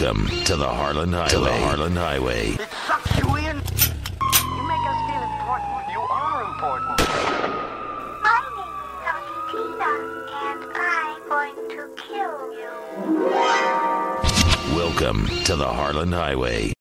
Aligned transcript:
Welcome 0.00 0.28
to 0.44 0.56
the 0.56 0.66
Harland 0.66 1.12
Highway. 1.12 1.28
To 1.28 1.40
the 1.40 1.52
Harland 1.52 1.98
Highway. 1.98 2.52
It 2.52 2.70
sucks 2.86 3.18
you 3.18 3.36
in. 3.36 3.44
You 3.44 4.62
make 4.66 4.86
us 4.88 4.96
feel 5.04 5.22
important. 5.28 5.90
You 5.92 6.00
are 6.00 6.42
important. 6.42 6.98
My 8.22 8.40
name 8.56 8.80
is 8.96 9.04
Argentina, 9.12 9.90
and 10.40 10.60
I'm 10.74 11.20
going 11.28 11.68
to 11.68 11.82
kill 12.00 12.38
you. 12.56 12.72
Welcome 14.74 15.28
to 15.44 15.54
the 15.54 15.68
Harland 15.68 16.14
Highway. 16.14 16.72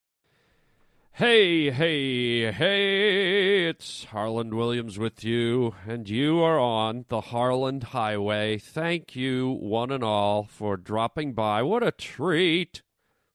Hey, 1.12 1.72
hey, 1.72 2.54
hey, 2.54 3.68
it's 3.68 4.06
Harland 4.06 4.54
Williams 4.54 4.98
with 4.98 5.26
you, 5.26 5.76
and 5.86 6.08
you 6.08 6.40
are 6.40 6.58
on 6.58 7.04
the 7.10 7.20
Harland 7.20 7.84
Highway. 7.84 8.60
Thank 8.60 9.14
you, 9.18 9.50
one 9.50 9.92
and 9.92 10.06
all, 10.06 10.46
for 10.46 10.78
dropping 10.78 11.34
by. 11.34 11.64
What 11.64 11.84
a 11.84 11.92
treat! 11.92 12.82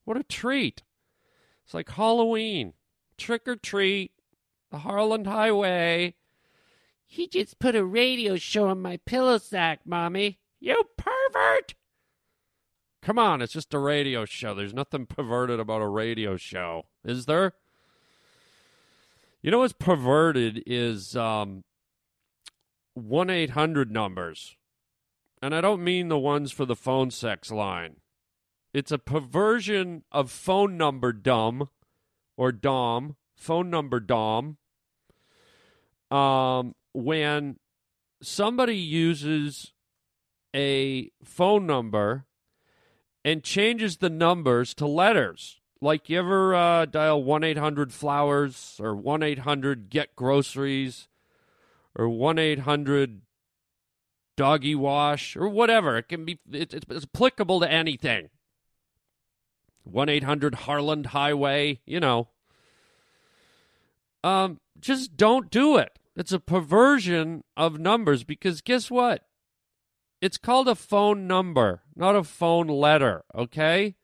What 0.05 0.17
a 0.17 0.23
treat! 0.23 0.83
It's 1.65 1.75
like 1.75 1.91
Halloween. 1.91 2.75
Trick 3.17 3.49
or 3.49 3.57
treat. 3.57 4.13
The 4.71 4.79
Harland 4.79 5.27
Highway. 5.27 6.15
He 7.07 7.29
just 7.29 7.59
put 7.59 7.77
a 7.77 7.85
radio 7.85 8.37
show 8.37 8.69
on 8.69 8.83
my 8.83 8.97
pillow 8.99 9.39
sack, 9.39 9.81
Mommy. 9.85 10.41
You 10.61 10.83
pervert! 10.97 11.75
Come 13.03 13.19
on, 13.19 13.43
it's 13.43 13.53
just 13.53 13.75
a 13.75 13.79
radio 13.79 14.25
show. 14.25 14.55
There's 14.55 14.75
nothing 14.75 15.07
perverted 15.07 15.61
about 15.61 15.83
a 15.83 15.89
radio 15.89 16.37
show, 16.37 16.87
is 17.05 17.27
there? 17.27 17.53
You 19.43 19.51
know 19.51 19.59
what's 19.59 19.75
perverted 19.75 20.63
is 20.67 21.15
um, 21.15 21.65
1 22.95 23.29
800 23.29 23.91
numbers. 23.91 24.57
And 25.43 25.55
I 25.55 25.61
don't 25.61 25.85
mean 25.85 26.09
the 26.09 26.19
ones 26.19 26.51
for 26.51 26.65
the 26.65 26.75
phone 26.75 27.11
sex 27.11 27.51
line. 27.51 27.97
It's 28.75 28.91
a 28.91 28.99
perversion 28.99 30.03
of 30.11 30.33
phone 30.33 30.77
number 30.77 31.13
dumb 31.13 31.69
or 32.37 32.51
dom, 32.51 33.15
phone 33.37 33.71
number 33.71 34.01
dom. 34.01 34.57
Um, 36.11 36.75
when 36.93 37.59
somebody 38.21 38.77
uses 38.77 39.73
a 40.55 41.11
phone 41.23 41.67
number 41.67 42.27
and 43.25 43.45
changes 43.45 43.99
the 43.99 44.11
numbers 44.11 44.75
to 44.75 44.87
letters. 44.89 45.61
Like 45.81 46.09
you 46.11 46.19
ever 46.19 46.55
uh, 46.55 46.87
dial 46.87 47.23
1 47.23 47.45
800 47.45 47.93
flowers 47.93 48.81
or 48.83 48.97
1 48.97 49.23
800 49.23 49.89
get 49.89 50.17
groceries 50.17 51.07
or 51.95 52.09
1 52.09 52.39
800 52.41 53.23
doggy 54.37 54.75
wash 54.75 55.37
or 55.37 55.49
whatever. 55.49 55.97
It 55.97 56.09
can 56.09 56.25
be, 56.25 56.41
it's, 56.51 56.75
it's 56.75 57.05
applicable 57.05 57.61
to 57.61 57.71
anything. 57.71 58.31
1 59.85 60.09
800 60.09 60.55
Harland 60.55 61.07
Highway, 61.07 61.81
you 61.87 62.01
know. 62.01 62.29
Um, 64.23 64.61
just 64.81 65.17
don't 65.17 65.51
do 65.51 65.77
it. 65.77 65.99
It's 66.17 66.33
a 66.33 66.41
perversion 66.41 67.45
of 67.57 67.79
numbers 67.79 68.25
because 68.25 68.61
guess 68.61 68.91
what? 68.91 69.27
It's 70.21 70.39
called 70.39 70.69
a 70.69 70.75
phone 70.75 71.27
number, 71.27 71.83
not 71.95 72.17
a 72.17 72.25
phone 72.25 72.69
letter, 72.69 73.25
okay? 73.35 73.97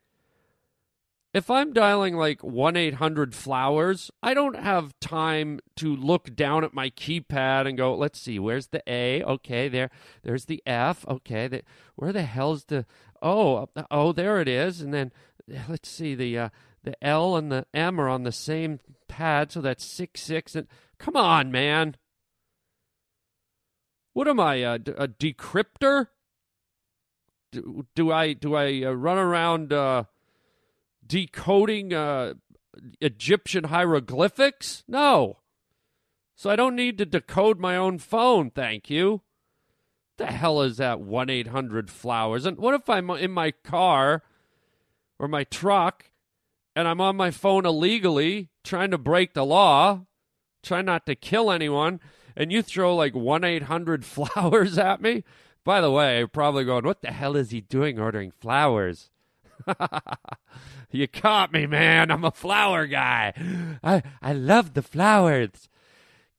If 1.33 1.48
I'm 1.48 1.72
dialing 1.72 2.17
like 2.17 2.42
1 2.42 2.77
800 2.77 3.34
flowers, 3.37 4.11
I 4.20 4.34
don't 4.34 4.59
have 4.59 4.98
time 4.98 5.61
to 5.77 5.94
look 5.94 6.34
down 6.34 6.65
at 6.65 6.75
my 6.75 6.91
keypad 6.91 7.69
and 7.69 7.78
go, 7.78 7.94
let's 7.94 8.20
see, 8.20 8.41
where's 8.41 8.67
the 8.67 8.83
A? 8.89 9.22
Okay, 9.22 9.69
there, 9.69 9.91
there's 10.25 10.47
the 10.47 10.61
F. 10.67 11.06
Okay, 11.06 11.47
the, 11.47 11.62
where 11.94 12.12
the 12.12 12.25
hell's 12.25 12.65
the, 12.65 12.84
oh, 13.22 13.69
oh, 13.93 14.12
there 14.12 14.41
it 14.41 14.49
is. 14.49 14.81
And 14.81 14.93
then 14.93 15.12
let's 15.69 15.89
see, 15.89 16.15
the, 16.15 16.39
uh, 16.39 16.49
the 16.83 17.03
L 17.05 17.37
and 17.37 17.51
the 17.51 17.67
M 17.75 18.01
are 18.01 18.09
on 18.09 18.23
the 18.23 18.33
same 18.33 18.81
pad, 19.09 19.53
so 19.53 19.61
that's 19.61 19.84
6 19.84 20.21
6. 20.21 20.55
And 20.55 20.67
come 20.99 21.17
on, 21.17 21.51
man. 21.51 21.97
What 24.12 24.29
am 24.29 24.41
I, 24.41 24.56
a, 24.56 24.75
a 24.75 25.09
decryptor? 25.09 26.09
Do, 27.53 27.87
do 27.95 28.12
I 28.12 28.33
do 28.33 28.55
I 28.55 28.83
uh, 28.84 28.93
run 28.93 29.19
around 29.19 29.73
uh, 29.73 30.05
decoding 31.05 31.93
uh, 31.93 32.34
Egyptian 33.00 33.65
hieroglyphics? 33.65 34.84
No. 34.87 35.39
So 36.37 36.49
I 36.49 36.56
don't 36.56 36.77
need 36.77 36.97
to 36.99 37.06
decode 37.06 37.59
my 37.59 37.77
own 37.77 37.99
phone, 37.99 38.50
thank 38.50 38.89
you. 38.89 39.23
The 40.17 40.27
hell 40.27 40.62
is 40.62 40.77
that 40.79 41.00
1 41.00 41.29
800 41.29 41.91
flowers? 41.91 42.47
And 42.47 42.56
what 42.59 42.75
if 42.75 42.89
I'm 42.89 43.11
in 43.11 43.31
my 43.31 43.50
car 43.50 44.23
or 45.20 45.28
my 45.28 45.44
truck 45.44 46.06
and 46.75 46.88
I'm 46.88 47.00
on 47.00 47.14
my 47.14 47.31
phone 47.31 47.66
illegally 47.66 48.48
trying 48.64 48.91
to 48.91 48.98
break 48.98 49.34
the 49.34 49.44
law, 49.44 50.06
trying 50.62 50.86
not 50.86 51.04
to 51.06 51.14
kill 51.14 51.50
anyone, 51.50 52.00
and 52.34 52.50
you 52.50 52.62
throw 52.62 52.97
like 52.97 53.14
1 53.14 53.44
800 53.44 54.04
flowers 54.06 54.78
at 54.78 55.03
me? 55.03 55.22
By 55.62 55.82
the 55.82 55.91
way, 55.91 56.25
probably 56.25 56.64
going, 56.64 56.86
what 56.86 57.03
the 57.03 57.12
hell 57.12 57.36
is 57.36 57.50
he 57.50 57.60
doing 57.60 58.00
ordering 58.00 58.31
flowers? 58.31 59.10
you 60.91 61.06
caught 61.06 61.52
me, 61.52 61.66
man. 61.66 62.10
I'm 62.10 62.25
a 62.25 62.31
flower 62.31 62.87
guy. 62.87 63.34
I, 63.84 64.02
I 64.22 64.32
love 64.32 64.72
the 64.72 64.82
flowers. 64.82 65.69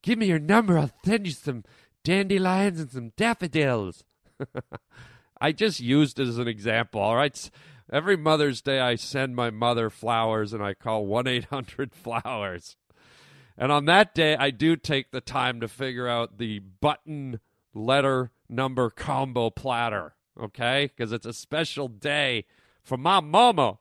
Give 0.01 0.17
me 0.17 0.25
your 0.25 0.39
number. 0.39 0.79
I'll 0.79 0.89
send 1.05 1.27
you 1.27 1.33
some 1.33 1.63
dandelions 2.03 2.79
and 2.79 2.89
some 2.89 3.11
daffodils. 3.15 4.03
I 5.41 5.51
just 5.51 5.79
used 5.79 6.19
it 6.19 6.27
as 6.27 6.39
an 6.39 6.47
example, 6.47 6.99
all 6.99 7.15
right? 7.15 7.51
Every 7.91 8.15
Mother's 8.15 8.61
Day, 8.61 8.79
I 8.79 8.95
send 8.95 9.35
my 9.35 9.49
mother 9.49 9.89
flowers 9.89 10.53
and 10.53 10.63
I 10.63 10.73
call 10.73 11.05
1 11.05 11.27
800 11.27 11.93
flowers. 11.93 12.77
And 13.57 13.69
on 13.71 13.85
that 13.85 14.15
day, 14.15 14.35
I 14.37 14.49
do 14.49 14.77
take 14.77 15.11
the 15.11 15.19
time 15.19 15.59
to 15.59 15.67
figure 15.67 16.07
out 16.07 16.37
the 16.37 16.59
button 16.59 17.41
letter 17.73 18.31
number 18.47 18.89
combo 18.89 19.49
platter, 19.49 20.15
okay? 20.39 20.89
Because 20.95 21.11
it's 21.11 21.25
a 21.25 21.33
special 21.33 21.89
day 21.89 22.45
for 22.81 22.97
my 22.97 23.19
mama. 23.19 23.79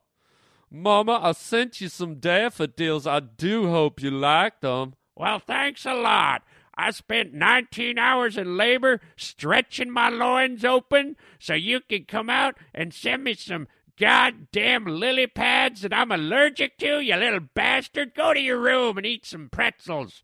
Mama, 0.73 1.21
I 1.23 1.33
sent 1.33 1.81
you 1.81 1.89
some 1.89 2.17
daffodils. 2.17 3.07
I 3.07 3.21
do 3.21 3.69
hope 3.69 4.03
you 4.03 4.11
like 4.11 4.61
them. 4.61 4.95
Well, 5.17 5.39
thanks 5.39 5.87
a 5.87 5.95
lot. 5.95 6.43
I 6.75 6.93
spent 6.93 7.35
19 7.35 7.99
hours 7.99 8.37
in 8.37 8.57
labor 8.57 9.01
stretching 9.17 9.91
my 9.91 10.09
loins 10.09 10.65
open 10.65 11.17
so 11.39 11.55
you 11.55 11.81
could 11.81 12.09
come 12.09 12.31
out 12.31 12.57
and 12.75 12.95
send 12.95 13.25
me 13.25 13.35
some 13.35 13.69
goddamn 14.01 14.87
lily 14.87 15.27
pads 15.27 15.83
that 15.83 15.93
I'm 15.93 16.11
allergic 16.11 16.79
to, 16.79 17.01
you 17.01 17.15
little 17.17 17.41
bastard. 17.55 18.15
Go 18.15 18.33
to 18.33 18.41
your 18.41 18.59
room 18.59 18.97
and 18.97 19.07
eat 19.07 19.27
some 19.27 19.51
pretzels. 19.51 20.23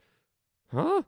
Huh? 0.72 1.02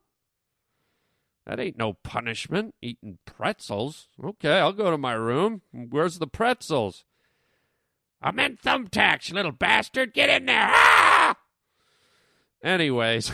That 1.46 1.58
ain't 1.58 1.78
no 1.78 1.94
punishment, 1.94 2.74
eating 2.82 3.18
pretzels. 3.24 4.08
Okay, 4.22 4.58
I'll 4.58 4.74
go 4.74 4.90
to 4.90 4.98
my 4.98 5.14
room. 5.14 5.62
Where's 5.72 6.18
the 6.18 6.26
pretzels? 6.26 7.04
I 8.20 8.32
meant 8.32 8.60
thumbtacks, 8.60 9.30
you 9.30 9.34
little 9.34 9.52
bastard. 9.52 10.12
Get 10.12 10.28
in 10.28 10.46
there. 10.46 10.68
Ah! 10.70 11.36
Anyways, 12.62 13.32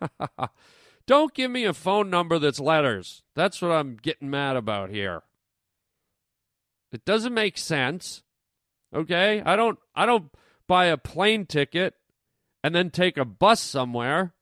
don't 1.06 1.34
give 1.34 1.50
me 1.50 1.64
a 1.64 1.72
phone 1.72 2.08
number 2.08 2.38
that's 2.38 2.60
letters. 2.60 3.24
That's 3.34 3.60
what 3.60 3.72
I'm 3.72 3.96
getting 3.96 4.30
mad 4.30 4.54
about 4.54 4.90
here. 4.90 5.22
It 6.92 7.04
doesn't 7.04 7.34
make 7.34 7.58
sense. 7.58 8.22
Okay? 8.96 9.42
I 9.44 9.54
don't 9.54 9.78
I 9.94 10.06
don't 10.06 10.30
buy 10.66 10.86
a 10.86 10.96
plane 10.96 11.46
ticket 11.46 11.94
and 12.64 12.74
then 12.74 12.90
take 12.90 13.16
a 13.16 13.24
bus 13.24 13.60
somewhere. 13.60 14.32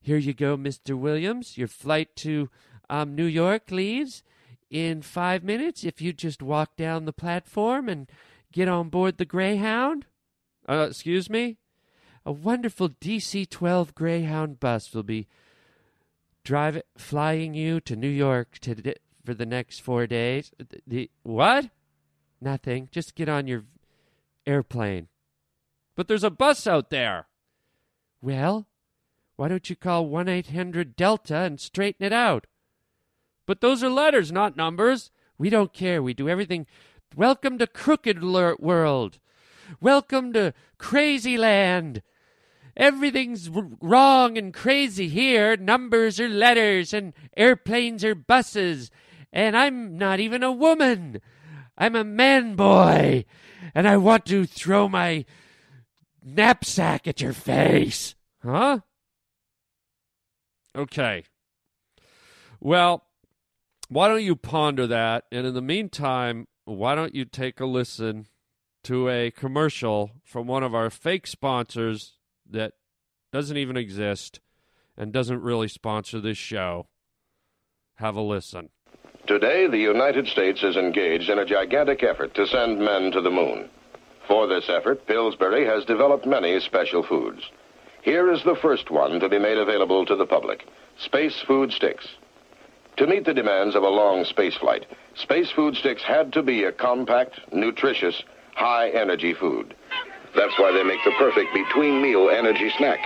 Here 0.00 0.16
you 0.16 0.32
go, 0.32 0.56
Mr. 0.56 0.96
Williams. 0.98 1.58
Your 1.58 1.68
flight 1.68 2.16
to 2.16 2.48
um, 2.88 3.14
New 3.14 3.26
York 3.26 3.70
leaves 3.70 4.22
in 4.70 5.02
five 5.02 5.44
minutes. 5.44 5.84
If 5.84 6.00
you 6.00 6.12
just 6.12 6.42
walk 6.42 6.76
down 6.76 7.04
the 7.04 7.12
platform 7.12 7.88
and 7.88 8.10
get 8.52 8.68
on 8.68 8.88
board 8.88 9.18
the 9.18 9.24
Greyhound. 9.24 10.06
Uh, 10.68 10.86
excuse 10.88 11.28
me? 11.28 11.58
A 12.24 12.32
wonderful 12.32 12.88
DC 12.88 13.48
12 13.48 13.94
Greyhound 13.94 14.60
bus 14.60 14.94
will 14.94 15.02
be 15.02 15.28
driving, 16.44 16.82
flying 16.96 17.54
you 17.54 17.80
to 17.80 17.96
New 17.96 18.08
York 18.08 18.58
to, 18.60 18.94
for 19.24 19.34
the 19.34 19.46
next 19.46 19.80
four 19.80 20.06
days. 20.06 20.52
The, 20.58 20.80
the, 20.86 21.10
what? 21.22 21.70
Nothing. 22.40 22.88
Just 22.92 23.14
get 23.14 23.28
on 23.28 23.46
your 23.46 23.64
airplane. 24.46 25.08
But 25.96 26.08
there's 26.08 26.24
a 26.24 26.30
bus 26.30 26.66
out 26.66 26.90
there. 26.90 27.26
Well, 28.20 28.66
why 29.36 29.48
don't 29.48 29.68
you 29.68 29.76
call 29.76 30.06
1 30.06 30.28
800 30.28 30.96
Delta 30.96 31.36
and 31.36 31.60
straighten 31.60 32.04
it 32.04 32.12
out? 32.12 32.46
But 33.46 33.60
those 33.60 33.82
are 33.82 33.90
letters, 33.90 34.30
not 34.30 34.56
numbers. 34.56 35.10
We 35.38 35.50
don't 35.50 35.72
care. 35.72 36.02
We 36.02 36.14
do 36.14 36.28
everything. 36.28 36.66
Welcome 37.16 37.58
to 37.58 37.66
Crooked 37.66 38.22
World. 38.22 39.18
Welcome 39.80 40.32
to 40.34 40.54
Crazy 40.78 41.36
Land. 41.38 42.02
Everything's 42.76 43.50
wrong 43.80 44.38
and 44.38 44.54
crazy 44.54 45.08
here. 45.08 45.56
Numbers 45.56 46.20
are 46.20 46.28
letters 46.28 46.94
and 46.94 47.12
airplanes 47.36 48.04
are 48.04 48.14
buses. 48.14 48.90
And 49.32 49.56
I'm 49.56 49.98
not 49.98 50.20
even 50.20 50.42
a 50.42 50.52
woman. 50.52 51.20
I'm 51.78 51.94
a 51.94 52.02
man 52.04 52.56
boy, 52.56 53.24
and 53.72 53.86
I 53.86 53.96
want 53.96 54.26
to 54.26 54.44
throw 54.44 54.88
my 54.88 55.24
knapsack 56.24 57.06
at 57.06 57.20
your 57.20 57.32
face. 57.32 58.16
Huh? 58.42 58.80
Okay. 60.76 61.24
Well, 62.60 63.04
why 63.88 64.08
don't 64.08 64.24
you 64.24 64.34
ponder 64.34 64.88
that? 64.88 65.24
And 65.30 65.46
in 65.46 65.54
the 65.54 65.62
meantime, 65.62 66.48
why 66.64 66.96
don't 66.96 67.14
you 67.14 67.24
take 67.24 67.60
a 67.60 67.66
listen 67.66 68.26
to 68.84 69.08
a 69.08 69.30
commercial 69.30 70.10
from 70.24 70.48
one 70.48 70.64
of 70.64 70.74
our 70.74 70.90
fake 70.90 71.28
sponsors 71.28 72.14
that 72.50 72.72
doesn't 73.32 73.56
even 73.56 73.76
exist 73.76 74.40
and 74.96 75.12
doesn't 75.12 75.42
really 75.42 75.68
sponsor 75.68 76.20
this 76.20 76.38
show? 76.38 76.88
Have 77.96 78.16
a 78.16 78.20
listen. 78.20 78.70
Today, 79.28 79.66
the 79.66 79.76
United 79.76 80.26
States 80.26 80.62
is 80.62 80.78
engaged 80.78 81.28
in 81.28 81.38
a 81.38 81.44
gigantic 81.44 82.02
effort 82.02 82.32
to 82.32 82.46
send 82.46 82.78
men 82.78 83.12
to 83.12 83.20
the 83.20 83.30
moon. 83.30 83.68
For 84.26 84.46
this 84.46 84.70
effort, 84.70 85.06
Pillsbury 85.06 85.66
has 85.66 85.84
developed 85.84 86.24
many 86.24 86.58
special 86.60 87.02
foods. 87.02 87.42
Here 88.00 88.32
is 88.32 88.42
the 88.42 88.56
first 88.56 88.90
one 88.90 89.20
to 89.20 89.28
be 89.28 89.38
made 89.38 89.58
available 89.58 90.06
to 90.06 90.16
the 90.16 90.24
public 90.24 90.66
Space 90.96 91.38
Food 91.46 91.72
Sticks. 91.72 92.08
To 92.96 93.06
meet 93.06 93.26
the 93.26 93.34
demands 93.34 93.76
of 93.76 93.82
a 93.82 93.88
long 93.90 94.24
space 94.24 94.56
flight, 94.56 94.86
Space 95.14 95.50
Food 95.50 95.76
Sticks 95.76 96.02
had 96.02 96.32
to 96.32 96.42
be 96.42 96.64
a 96.64 96.72
compact, 96.72 97.38
nutritious, 97.52 98.22
high 98.54 98.88
energy 98.88 99.34
food. 99.34 99.74
That's 100.34 100.58
why 100.58 100.72
they 100.72 100.84
make 100.84 101.04
the 101.04 101.12
perfect 101.18 101.52
between 101.52 102.00
meal 102.00 102.30
energy 102.30 102.70
snack. 102.78 103.00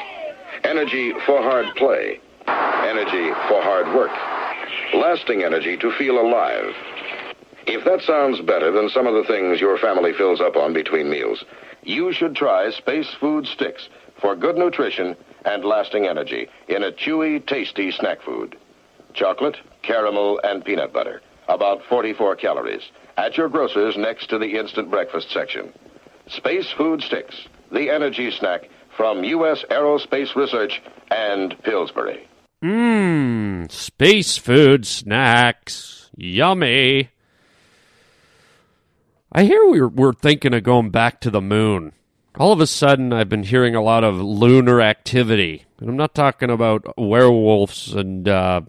Energy 0.62 1.14
for 1.26 1.42
hard 1.42 1.66
play, 1.74 2.20
energy 2.46 3.30
for 3.48 3.60
hard 3.60 3.92
work, 3.92 4.12
lasting 4.94 5.42
energy 5.42 5.76
to 5.76 5.92
feel 5.92 6.20
alive. 6.20 6.74
If 7.66 7.84
that 7.84 8.02
sounds 8.02 8.40
better 8.40 8.70
than 8.70 8.88
some 8.88 9.06
of 9.06 9.14
the 9.14 9.24
things 9.24 9.60
your 9.60 9.78
family 9.78 10.12
fills 10.12 10.40
up 10.40 10.56
on 10.56 10.72
between 10.72 11.10
meals, 11.10 11.44
you 11.82 12.12
should 12.12 12.34
try 12.34 12.70
Space 12.70 13.12
Food 13.20 13.46
Sticks 13.46 13.88
for 14.20 14.36
good 14.36 14.56
nutrition 14.56 15.16
and 15.44 15.64
lasting 15.64 16.06
energy 16.06 16.48
in 16.68 16.84
a 16.84 16.92
chewy, 16.92 17.44
tasty 17.46 17.90
snack 17.90 18.22
food. 18.22 18.56
Chocolate, 19.14 19.56
caramel, 19.82 20.40
and 20.44 20.64
peanut 20.64 20.92
butter. 20.92 21.20
About 21.48 21.82
44 21.88 22.36
calories. 22.36 22.82
At 23.16 23.36
your 23.36 23.48
grocer's 23.48 23.96
next 23.96 24.28
to 24.30 24.38
the 24.38 24.58
instant 24.58 24.90
breakfast 24.90 25.30
section. 25.30 25.72
Space 26.28 26.70
Food 26.70 27.02
Sticks, 27.02 27.36
the 27.70 27.90
energy 27.90 28.30
snack 28.30 28.68
from 28.96 29.24
U.S. 29.24 29.64
Aerospace 29.70 30.34
Research 30.36 30.80
and 31.10 31.60
Pillsbury. 31.62 32.28
Mmm, 32.62 33.70
space 33.72 34.38
food 34.38 34.86
snacks. 34.86 36.10
Yummy. 36.16 37.10
I 39.32 39.44
hear 39.44 39.66
we're, 39.66 39.88
we're 39.88 40.12
thinking 40.12 40.54
of 40.54 40.62
going 40.62 40.90
back 40.90 41.20
to 41.22 41.30
the 41.30 41.40
moon. 41.40 41.92
All 42.38 42.52
of 42.52 42.60
a 42.60 42.66
sudden, 42.66 43.12
I've 43.12 43.28
been 43.28 43.42
hearing 43.42 43.74
a 43.74 43.82
lot 43.82 44.04
of 44.04 44.20
lunar 44.20 44.80
activity. 44.80 45.64
And 45.80 45.88
I'm 45.88 45.96
not 45.96 46.14
talking 46.14 46.50
about 46.50 46.86
werewolves 46.96 47.94
and, 47.94 48.28
uh, 48.28 48.60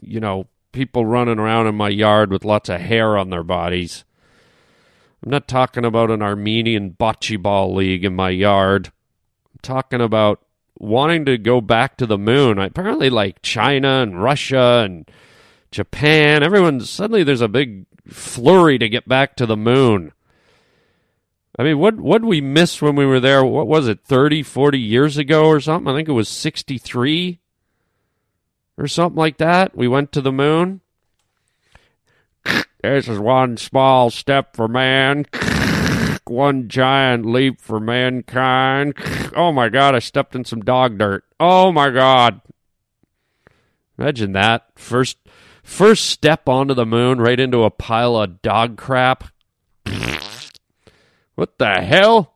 you 0.00 0.18
know, 0.18 0.48
people 0.72 1.06
running 1.06 1.38
around 1.38 1.68
in 1.68 1.74
my 1.74 1.88
yard 1.88 2.32
with 2.32 2.44
lots 2.44 2.68
of 2.68 2.80
hair 2.80 3.16
on 3.16 3.30
their 3.30 3.44
bodies. 3.44 4.04
I'm 5.24 5.30
not 5.30 5.46
talking 5.46 5.84
about 5.84 6.10
an 6.10 6.22
Armenian 6.22 6.90
bocce 6.90 7.40
ball 7.40 7.74
league 7.74 8.04
in 8.04 8.16
my 8.16 8.30
yard. 8.30 8.88
I'm 9.52 9.60
talking 9.62 10.00
about 10.00 10.42
wanting 10.78 11.24
to 11.26 11.38
go 11.38 11.60
back 11.60 11.96
to 11.96 12.06
the 12.06 12.18
moon. 12.18 12.58
Apparently, 12.58 13.10
like 13.10 13.42
China 13.42 14.02
and 14.02 14.22
Russia 14.22 14.82
and 14.84 15.10
Japan, 15.70 16.42
everyone 16.42 16.80
suddenly 16.80 17.22
there's 17.22 17.40
a 17.40 17.48
big 17.48 17.86
flurry 18.08 18.78
to 18.78 18.88
get 18.88 19.08
back 19.08 19.36
to 19.36 19.46
the 19.46 19.56
moon. 19.56 20.12
I 21.58 21.62
mean, 21.62 21.78
what 21.78 21.98
what 21.98 22.22
did 22.22 22.28
we 22.28 22.40
miss 22.40 22.82
when 22.82 22.96
we 22.96 23.06
were 23.06 23.20
there? 23.20 23.44
What 23.44 23.66
was 23.66 23.88
it, 23.88 24.00
30, 24.04 24.42
40 24.42 24.78
years 24.78 25.16
ago 25.16 25.46
or 25.46 25.60
something? 25.60 25.92
I 25.92 25.96
think 25.96 26.08
it 26.08 26.12
was 26.12 26.28
63 26.28 27.40
or 28.76 28.86
something 28.86 29.16
like 29.16 29.38
that. 29.38 29.74
We 29.74 29.88
went 29.88 30.12
to 30.12 30.20
the 30.20 30.32
moon. 30.32 30.80
This 32.82 33.08
is 33.08 33.18
one 33.18 33.56
small 33.56 34.10
step 34.10 34.54
for 34.54 34.68
man, 34.68 35.26
one 36.28 36.68
giant 36.68 37.26
leap 37.26 37.60
for 37.60 37.80
mankind. 37.80 38.94
Oh 39.38 39.52
my 39.52 39.68
god, 39.68 39.94
I 39.94 39.98
stepped 39.98 40.34
in 40.34 40.46
some 40.46 40.62
dog 40.62 40.96
dirt. 40.96 41.22
Oh 41.38 41.70
my 41.70 41.90
god. 41.90 42.40
Imagine 43.98 44.32
that. 44.32 44.68
First 44.74 45.18
first 45.62 46.06
step 46.06 46.48
onto 46.48 46.72
the 46.72 46.86
moon 46.86 47.20
right 47.20 47.38
into 47.38 47.64
a 47.64 47.70
pile 47.70 48.16
of 48.16 48.40
dog 48.40 48.78
crap. 48.78 49.24
What 51.34 51.58
the 51.58 51.82
hell? 51.82 52.35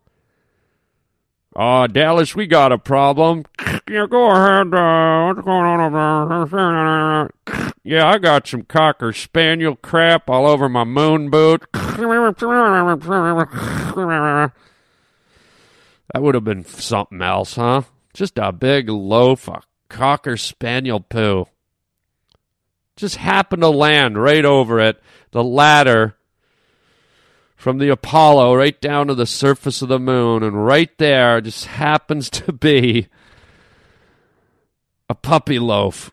Oh, 1.62 1.86
Dallas, 1.86 2.34
we 2.34 2.46
got 2.46 2.72
a 2.72 2.78
problem. 2.78 3.44
Yeah, 3.86 4.06
go 4.08 4.30
ahead. 4.30 4.72
Uh, 4.72 5.26
what's 5.26 5.44
going 5.44 5.66
on 5.66 6.32
over 6.32 7.28
there? 7.44 7.72
Yeah, 7.84 8.08
I 8.08 8.16
got 8.16 8.46
some 8.46 8.62
cocker 8.62 9.12
spaniel 9.12 9.76
crap 9.76 10.30
all 10.30 10.46
over 10.46 10.70
my 10.70 10.84
moon 10.84 11.28
boot. 11.28 11.66
That 11.72 11.98
would 16.22 16.34
have 16.34 16.44
been 16.44 16.64
something 16.64 17.20
else, 17.20 17.56
huh? 17.56 17.82
Just 18.14 18.38
a 18.38 18.52
big 18.52 18.88
loaf 18.88 19.46
of 19.46 19.66
cocker 19.90 20.38
spaniel 20.38 21.00
poo. 21.00 21.46
Just 22.96 23.16
happened 23.16 23.60
to 23.60 23.68
land 23.68 24.16
right 24.16 24.46
over 24.46 24.80
it. 24.80 24.98
The 25.32 25.44
ladder 25.44 26.16
from 27.60 27.76
the 27.76 27.90
Apollo 27.90 28.54
right 28.54 28.80
down 28.80 29.08
to 29.08 29.14
the 29.14 29.26
surface 29.26 29.82
of 29.82 29.90
the 29.90 29.98
moon, 29.98 30.42
and 30.42 30.64
right 30.64 30.96
there 30.96 31.42
just 31.42 31.66
happens 31.66 32.30
to 32.30 32.54
be 32.54 33.06
a 35.10 35.14
puppy 35.14 35.58
loaf. 35.58 36.10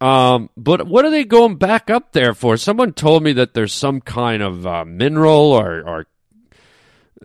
Um, 0.00 0.48
but 0.56 0.86
what 0.86 1.04
are 1.04 1.10
they 1.10 1.24
going 1.24 1.56
back 1.56 1.90
up 1.90 2.12
there 2.12 2.34
for? 2.34 2.56
Someone 2.56 2.92
told 2.92 3.24
me 3.24 3.32
that 3.32 3.54
there's 3.54 3.72
some 3.72 4.00
kind 4.00 4.44
of 4.44 4.64
uh, 4.64 4.84
mineral 4.84 5.50
or, 5.52 5.80
or 5.80 6.06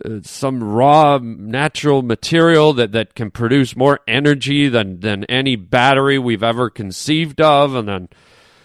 uh, 0.04 0.18
some 0.24 0.64
raw 0.64 1.20
natural 1.22 2.02
material 2.02 2.72
that, 2.72 2.90
that 2.90 3.14
can 3.14 3.30
produce 3.30 3.76
more 3.76 4.00
energy 4.08 4.68
than, 4.68 4.98
than 4.98 5.22
any 5.26 5.54
battery 5.54 6.18
we've 6.18 6.42
ever 6.42 6.68
conceived 6.68 7.40
of. 7.40 7.76
And 7.76 7.86
then 7.86 8.08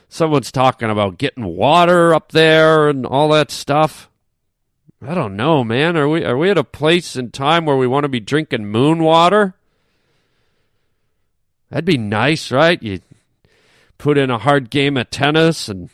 someone's 0.10 0.52
talking 0.52 0.90
about 0.90 1.18
getting 1.18 1.46
water 1.46 2.14
up 2.14 2.32
there 2.32 2.90
and 2.90 3.06
all 3.06 3.30
that 3.30 3.52
stuff. 3.52 4.10
I 5.02 5.14
don't 5.14 5.36
know, 5.36 5.64
man. 5.64 5.96
Are 5.96 6.10
we 6.10 6.24
are 6.24 6.38
we 6.38 6.50
at 6.50 6.58
a 6.58 6.64
place 6.64 7.16
in 7.16 7.32
time 7.32 7.66
where 7.66 7.78
we 7.78 7.88
want 7.88 8.04
to 8.04 8.10
be 8.10 8.20
drinking 8.20 8.68
moon 8.68 9.04
water? 9.04 9.54
That'd 11.70 11.86
be 11.86 11.98
nice, 11.98 12.52
right? 12.52 12.82
You 12.82 13.02
put 13.98 14.18
in 14.18 14.30
a 14.30 14.40
hard 14.40 14.70
game 14.70 14.98
of 14.98 15.10
tennis 15.10 15.68
and 15.68 15.90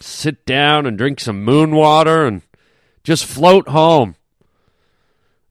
sit 0.00 0.46
down 0.46 0.86
and 0.86 0.96
drink 0.96 1.20
some 1.20 1.44
moon 1.44 1.74
water 1.74 2.26
and 2.26 2.42
just 3.04 3.24
float 3.24 3.68
home. 3.68 4.16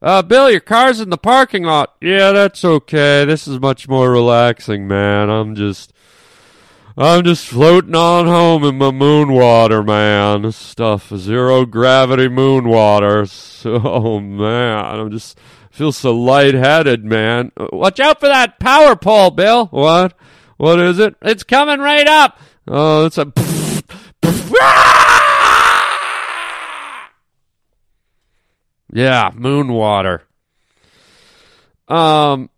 Uh, 0.01 0.21
Bill, 0.21 0.50
your 0.50 0.62
car's 0.62 1.00
in 1.00 1.09
the 1.09 1.17
parking 1.17 1.63
lot. 1.63 1.95
Yeah, 2.01 2.31
that's 2.31 2.63
okay. 2.63 3.25
This 3.25 3.48
is 3.48 3.59
much 3.59 3.88
more 3.88 4.09
relaxing, 4.09 4.88
man. 4.88 5.29
I'm 5.29 5.55
just, 5.55 5.93
I'm 7.01 7.23
just 7.23 7.47
floating 7.47 7.95
on 7.95 8.25
home 8.25 8.65
in 8.65 8.77
my 8.77 8.91
moon 8.91 9.31
water, 9.31 9.81
man. 9.81 10.41
This 10.41 10.57
stuff, 10.57 11.13
zero 11.15 11.65
gravity 11.65 12.27
moon 12.27 12.67
water. 12.67 13.25
So, 13.59 14.21
man, 14.21 14.85
I'm 14.85 15.11
just 15.11 15.37
feel 15.69 15.91
so 15.91 16.15
lightheaded, 16.15 17.03
man. 17.03 17.51
Watch 17.73 17.99
out 17.99 18.21
for 18.21 18.27
that 18.29 18.57
power 18.57 18.95
pole, 18.95 19.31
Bill. 19.31 19.67
What? 19.67 20.13
What 20.55 20.79
is 20.79 20.97
it? 20.97 21.15
It's 21.21 21.43
coming 21.43 21.79
right 21.79 22.07
up. 22.07 22.39
Oh, 22.67 23.05
it's 23.05 23.17
a. 23.17 23.33
Yeah, 28.91 29.31
moon 29.35 29.73
water. 29.73 30.23
Um, 31.87 32.49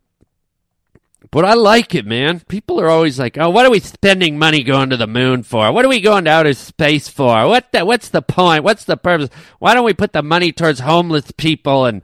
but 1.31 1.45
I 1.45 1.53
like 1.53 1.95
it, 1.95 2.05
man. 2.05 2.41
People 2.41 2.79
are 2.79 2.89
always 2.89 3.17
like, 3.17 3.37
"Oh, 3.37 3.49
what 3.49 3.65
are 3.65 3.71
we 3.71 3.79
spending 3.79 4.37
money 4.37 4.63
going 4.63 4.89
to 4.89 4.97
the 4.97 5.07
moon 5.07 5.43
for? 5.43 5.71
What 5.71 5.85
are 5.85 5.89
we 5.89 6.01
going 6.01 6.25
to 6.25 6.31
outer 6.31 6.53
space 6.53 7.07
for? 7.07 7.47
What 7.47 7.71
the, 7.71 7.85
what's 7.85 8.09
the 8.09 8.21
point? 8.21 8.63
What's 8.63 8.85
the 8.85 8.97
purpose? 8.97 9.29
Why 9.59 9.73
don't 9.73 9.85
we 9.85 9.93
put 9.93 10.13
the 10.13 10.21
money 10.21 10.51
towards 10.51 10.81
homeless 10.81 11.31
people 11.31 11.85
and 11.85 12.01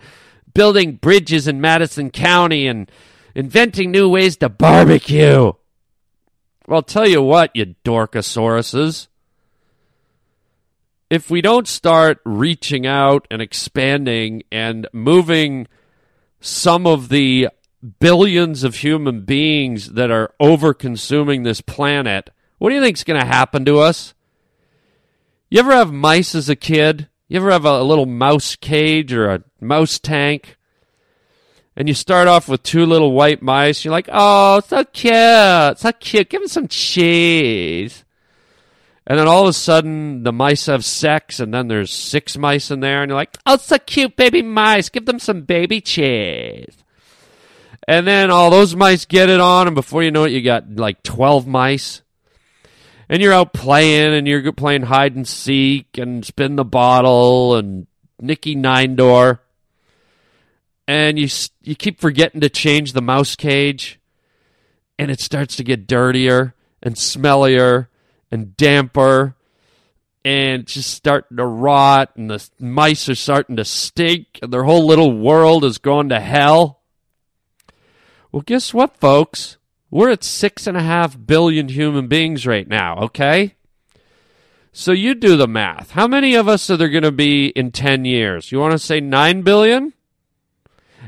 building 0.53 0.93
bridges 0.93 1.47
in 1.47 1.61
Madison 1.61 2.09
County 2.09 2.67
and 2.67 2.89
inventing 3.35 3.91
new 3.91 4.09
ways 4.09 4.37
to 4.37 4.49
barbecue?" 4.49 5.51
Well, 6.67 6.77
I'll 6.77 6.81
tell 6.81 7.07
you 7.07 7.21
what, 7.21 7.51
you 7.53 7.75
dorkosauruses 7.85 9.07
if 11.09 11.29
we 11.29 11.41
don't 11.41 11.67
start 11.67 12.19
reaching 12.25 12.85
out 12.85 13.27
and 13.31 13.41
expanding 13.41 14.43
and 14.51 14.87
moving 14.91 15.67
some 16.39 16.85
of 16.85 17.09
the 17.09 17.49
billions 17.99 18.63
of 18.63 18.77
human 18.77 19.21
beings 19.21 19.93
that 19.93 20.11
are 20.11 20.33
over 20.39 20.73
consuming 20.73 21.43
this 21.43 21.61
planet, 21.61 22.29
what 22.57 22.69
do 22.69 22.75
you 22.75 22.81
think 22.81 22.97
is 22.97 23.03
going 23.03 23.19
to 23.19 23.25
happen 23.25 23.65
to 23.65 23.79
us? 23.79 24.13
You 25.49 25.59
ever 25.59 25.71
have 25.71 25.93
mice 25.93 26.35
as 26.35 26.49
a 26.49 26.55
kid? 26.55 27.07
You 27.27 27.37
ever 27.37 27.51
have 27.51 27.65
a 27.65 27.83
little 27.83 28.05
mouse 28.05 28.55
cage 28.55 29.13
or 29.13 29.29
a 29.29 29.43
mouse 29.61 29.99
tank? 29.99 30.57
And 31.75 31.87
you 31.87 31.93
start 31.93 32.27
off 32.27 32.49
with 32.49 32.63
two 32.63 32.85
little 32.85 33.11
white 33.11 33.41
mice. 33.41 33.85
You're 33.85 33.91
like, 33.91 34.09
oh, 34.11 34.61
so 34.61 34.83
cute. 34.83 35.77
So 35.77 35.91
cute. 35.99 36.29
Give 36.29 36.41
them 36.41 36.47
some 36.47 36.67
cheese. 36.67 38.03
And 39.05 39.17
then 39.17 39.27
all 39.27 39.43
of 39.43 39.49
a 39.49 39.53
sudden, 39.53 40.23
the 40.23 40.33
mice 40.33 40.65
have 40.65 40.83
sex, 40.83 41.39
and 41.39 41.53
then 41.53 41.69
there's 41.69 41.93
six 41.93 42.37
mice 42.37 42.71
in 42.71 42.81
there, 42.81 43.01
and 43.01 43.09
you're 43.09 43.15
like, 43.15 43.37
oh, 43.45 43.55
so 43.55 43.77
cute, 43.77 44.17
baby 44.17 44.41
mice. 44.41 44.89
Give 44.89 45.05
them 45.05 45.19
some 45.19 45.43
baby 45.43 45.79
cheese. 45.79 46.83
And 47.87 48.05
then 48.05 48.29
all 48.31 48.49
those 48.49 48.75
mice 48.75 49.05
get 49.05 49.29
it 49.29 49.39
on, 49.39 49.67
and 49.67 49.75
before 49.75 50.03
you 50.03 50.11
know 50.11 50.25
it, 50.25 50.31
you 50.31 50.41
got 50.41 50.75
like 50.75 51.03
12 51.03 51.47
mice. 51.47 52.01
And 53.09 53.21
you're 53.21 53.33
out 53.33 53.53
playing, 53.53 54.13
and 54.13 54.27
you're 54.27 54.51
playing 54.51 54.83
hide 54.83 55.15
and 55.15 55.27
seek, 55.27 55.97
and 55.97 56.25
spin 56.25 56.57
the 56.57 56.65
bottle, 56.65 57.55
and 57.55 57.87
Nicky 58.19 58.55
Nine 58.55 58.95
Door. 58.95 59.41
And 60.87 61.17
you, 61.17 61.29
you 61.63 61.75
keep 61.75 62.01
forgetting 62.01 62.41
to 62.41 62.49
change 62.49 62.91
the 62.91 63.01
mouse 63.01 63.35
cage, 63.35 63.99
and 64.99 65.09
it 65.09 65.21
starts 65.21 65.55
to 65.55 65.63
get 65.63 65.87
dirtier 65.87 66.53
and 66.83 66.95
smellier 66.95 67.87
and 68.31 68.55
damper 68.57 69.35
and 70.25 70.63
it's 70.63 70.73
just 70.73 70.93
starting 70.93 71.37
to 71.37 71.45
rot 71.45 72.11
and 72.15 72.29
the 72.29 72.49
mice 72.59 73.07
are 73.07 73.15
starting 73.15 73.55
to 73.55 73.65
stink 73.65 74.39
and 74.41 74.51
their 74.51 74.63
whole 74.63 74.85
little 74.85 75.17
world 75.17 75.63
is 75.63 75.77
going 75.77 76.09
to 76.09 76.19
hell 76.19 76.81
well 78.37 78.43
guess 78.45 78.71
what 78.71 78.95
folks 78.97 79.57
we're 79.89 80.11
at 80.11 80.23
six 80.23 80.67
and 80.67 80.77
a 80.77 80.83
half 80.83 81.17
billion 81.25 81.69
human 81.69 82.07
beings 82.07 82.45
right 82.45 82.67
now 82.67 82.95
okay 82.99 83.55
so 84.71 84.91
you 84.91 85.15
do 85.15 85.35
the 85.35 85.47
math 85.47 85.91
how 85.91 86.07
many 86.07 86.35
of 86.35 86.47
us 86.47 86.69
are 86.69 86.77
there 86.77 86.87
going 86.87 87.01
to 87.01 87.11
be 87.11 87.47
in 87.47 87.71
10 87.71 88.05
years 88.05 88.51
you 88.51 88.59
want 88.59 88.73
to 88.73 88.77
say 88.77 88.99
9 88.99 89.41
billion 89.41 89.91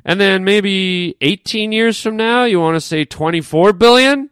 and 0.04 0.20
then 0.20 0.44
maybe 0.44 1.16
18 1.22 1.72
years 1.72 2.02
from 2.02 2.18
now 2.18 2.46
you 2.46 2.60
want 2.60 2.76
to 2.76 2.82
say 2.82 3.06
24 3.06 3.74
billion 3.74 4.32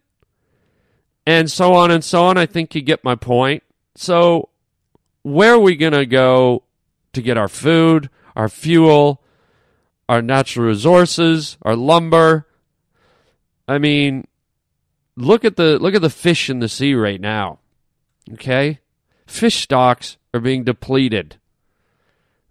and 1.28 1.52
so 1.52 1.74
on 1.74 1.92
and 1.92 2.04
so 2.04 2.24
on. 2.24 2.38
I 2.38 2.46
think 2.46 2.74
you 2.74 2.82
get 2.82 3.04
my 3.04 3.16
point. 3.16 3.62
So, 3.96 4.48
where 5.24 5.56
are 5.56 5.60
we 5.60 5.76
going 5.76 5.92
to 5.92 6.06
go 6.06 6.64
to 7.12 7.22
get 7.22 7.38
our 7.38 7.50
food, 7.50 8.10
our 8.34 8.48
fuel, 8.48 9.22
our 10.08 10.22
natural 10.22 10.68
resources, 10.68 11.58
our 11.64 11.76
lumber? 11.76 12.48
I 13.68 13.78
mean, 13.78 14.28
look 15.16 15.44
at 15.44 15.56
the 15.56 15.78
look 15.80 15.96
at 15.96 16.02
the 16.02 16.10
fish 16.10 16.50
in 16.50 16.60
the 16.60 16.70
sea 16.70 16.94
right 16.94 17.20
now. 17.20 17.60
Okay? 18.34 18.80
Fish 19.26 19.62
stocks 19.64 20.18
are 20.34 20.40
being 20.40 20.64
depleted 20.64 21.38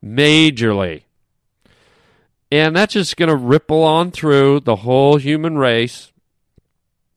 majorly. 0.04 1.02
And 2.50 2.76
that's 2.76 2.92
just 2.92 3.16
going 3.16 3.28
to 3.28 3.37
ripple 3.37 3.82
on 3.82 4.12
through 4.12 4.61
the 4.61 4.76
whole 4.76 5.16
human 5.16 5.58
race, 5.58 6.12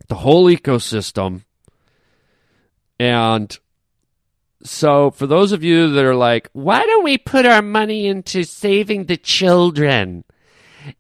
the 0.08 0.16
whole 0.16 0.46
ecosystem. 0.46 1.44
And 3.00 3.58
so, 4.64 5.12
for 5.12 5.28
those 5.28 5.52
of 5.52 5.64
you 5.64 5.92
that 5.92 6.04
are 6.04 6.16
like, 6.16 6.50
why 6.54 6.86
don't 6.86 7.04
we 7.04 7.18
put 7.18 7.46
our 7.46 7.62
money 7.62 8.08
into 8.08 8.44
saving 8.44 9.06
the 9.06 9.18
children? 9.18 10.24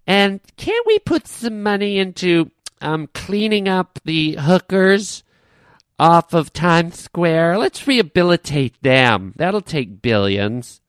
And 0.05 0.39
can't 0.57 0.85
we 0.85 0.99
put 0.99 1.27
some 1.27 1.63
money 1.63 1.97
into 1.97 2.51
um, 2.81 3.07
cleaning 3.13 3.67
up 3.67 3.99
the 4.05 4.35
hookers 4.35 5.23
off 5.97 6.33
of 6.33 6.53
Times 6.53 6.99
Square? 6.99 7.57
Let's 7.57 7.87
rehabilitate 7.87 8.81
them. 8.81 9.33
That'll 9.35 9.61
take 9.61 10.01
billions. 10.01 10.81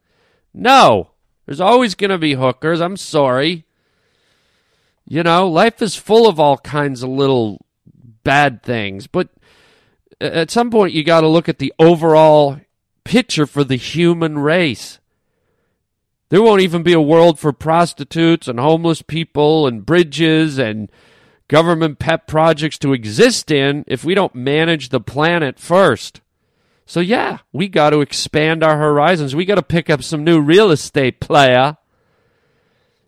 No, 0.53 1.11
there's 1.47 1.61
always 1.61 1.95
going 1.95 2.11
to 2.11 2.19
be 2.19 2.35
hookers. 2.35 2.81
I'm 2.81 2.97
sorry. 2.97 3.65
You 5.07 5.23
know, 5.23 5.49
life 5.49 5.83
is 5.83 5.97
full 5.97 6.29
of 6.29 6.39
all 6.39 6.59
kinds 6.59 7.03
of 7.03 7.11
little 7.11 7.65
bad 8.23 8.63
things, 8.63 9.07
but 9.07 9.29
at 10.21 10.51
some 10.51 10.71
point 10.71 10.93
you 10.93 11.03
got 11.03 11.23
to 11.23 11.29
look 11.29 11.49
at 11.49 11.59
the 11.59 11.73
overall 11.79 12.61
picture 13.05 13.47
for 13.47 13.65
the 13.65 13.77
human 13.77 14.39
race. 14.39 14.99
There 16.29 16.43
won't 16.43 16.63
even 16.63 16.85
be 16.85 16.93
a 16.93 17.01
world 17.01 17.41
for 17.41 17.53
prostitutes 17.53 18.47
and 18.47 18.61
homeless 18.61 19.03
people 19.03 19.67
and 19.67 19.85
bridges 19.85 20.59
and 20.59 20.91
government 21.51 21.99
pet 21.99 22.29
projects 22.29 22.79
to 22.79 22.93
exist 22.93 23.51
in 23.51 23.85
if 23.89 24.05
we 24.05 24.15
don't 24.15 24.35
manage 24.35 24.89
the 24.89 25.01
planet 25.01 25.59
first. 25.59 26.21
So 26.87 27.01
yeah, 27.01 27.39
we 27.53 27.67
got 27.67 27.91
to 27.91 28.01
expand 28.01 28.63
our 28.63 28.79
horizons. 28.79 29.35
We 29.35 29.45
got 29.45 29.57
to 29.57 29.63
pick 29.63 29.91
up 29.91 30.03
some 30.03 30.23
new 30.23 30.41
real 30.41 30.71
estate 30.71 31.19
player. 31.19 31.77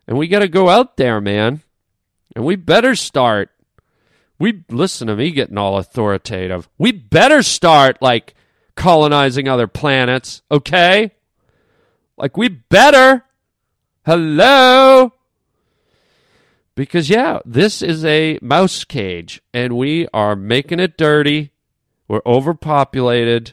And 0.08 0.18
we 0.18 0.26
got 0.26 0.40
to 0.40 0.49
go 0.49 0.68
out 0.68 0.96
there, 0.96 1.20
man. 1.20 1.62
And 2.34 2.44
we 2.44 2.56
better 2.56 2.96
start 2.96 3.50
we 4.42 4.64
listen 4.70 5.06
to 5.06 5.14
me 5.14 5.30
getting 5.30 5.56
all 5.56 5.78
authoritative. 5.78 6.68
We 6.76 6.90
better 6.90 7.44
start 7.44 8.02
like 8.02 8.34
colonizing 8.75 9.46
other 9.46 9.68
planets, 9.68 10.42
okay? 10.50 11.12
Like 12.16 12.37
we 12.37 12.49
better. 12.49 13.25
Hello. 14.04 15.12
Because 16.75 17.11
yeah, 17.11 17.41
this 17.45 17.83
is 17.83 18.05
a 18.05 18.38
mouse 18.41 18.85
cage 18.85 19.43
and 19.52 19.76
we 19.76 20.09
are 20.14 20.35
making 20.35 20.81
it 20.81 20.97
dirty. 20.97 21.52
We're 22.09 22.23
overpopulated 22.25 23.52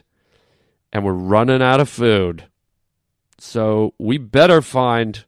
and 0.92 1.04
we're 1.04 1.12
running 1.12 1.62
out 1.62 1.80
of 1.80 1.88
food. 1.88 2.44
So 3.38 3.94
we 3.98 4.18
better 4.18 4.62
find 4.62 5.24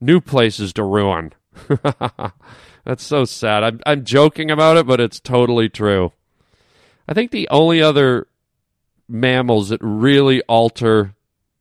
new 0.00 0.20
places 0.20 0.72
to 0.74 0.84
ruin. 0.84 1.32
That's 2.84 3.04
so 3.04 3.24
sad. 3.24 3.62
I'm 3.62 3.80
I'm 3.86 4.04
joking 4.04 4.50
about 4.50 4.76
it, 4.76 4.86
but 4.86 5.00
it's 5.00 5.20
totally 5.20 5.68
true. 5.68 6.12
I 7.06 7.14
think 7.14 7.30
the 7.30 7.48
only 7.50 7.82
other 7.82 8.26
mammals 9.08 9.68
that 9.68 9.80
really 9.82 10.42
alter 10.42 11.14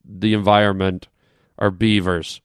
the 0.05 0.33
environment 0.33 1.07
are 1.57 1.71
beavers. 1.71 2.41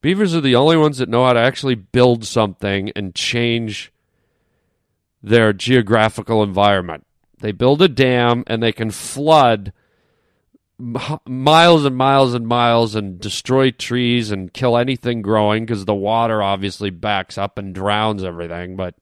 Beavers 0.00 0.34
are 0.34 0.40
the 0.40 0.56
only 0.56 0.76
ones 0.76 0.98
that 0.98 1.08
know 1.08 1.26
how 1.26 1.34
to 1.34 1.40
actually 1.40 1.74
build 1.74 2.24
something 2.24 2.90
and 2.96 3.14
change 3.14 3.92
their 5.22 5.52
geographical 5.52 6.42
environment. 6.42 7.06
They 7.40 7.52
build 7.52 7.82
a 7.82 7.88
dam 7.88 8.44
and 8.46 8.62
they 8.62 8.72
can 8.72 8.90
flood 8.90 9.72
miles 10.78 11.84
and 11.84 11.96
miles 11.96 12.32
and 12.32 12.46
miles 12.46 12.94
and 12.94 13.20
destroy 13.20 13.70
trees 13.70 14.30
and 14.30 14.52
kill 14.52 14.78
anything 14.78 15.20
growing 15.20 15.64
because 15.66 15.84
the 15.84 15.94
water 15.94 16.42
obviously 16.42 16.88
backs 16.88 17.36
up 17.36 17.58
and 17.58 17.74
drowns 17.74 18.24
everything. 18.24 18.76
But 18.76 18.94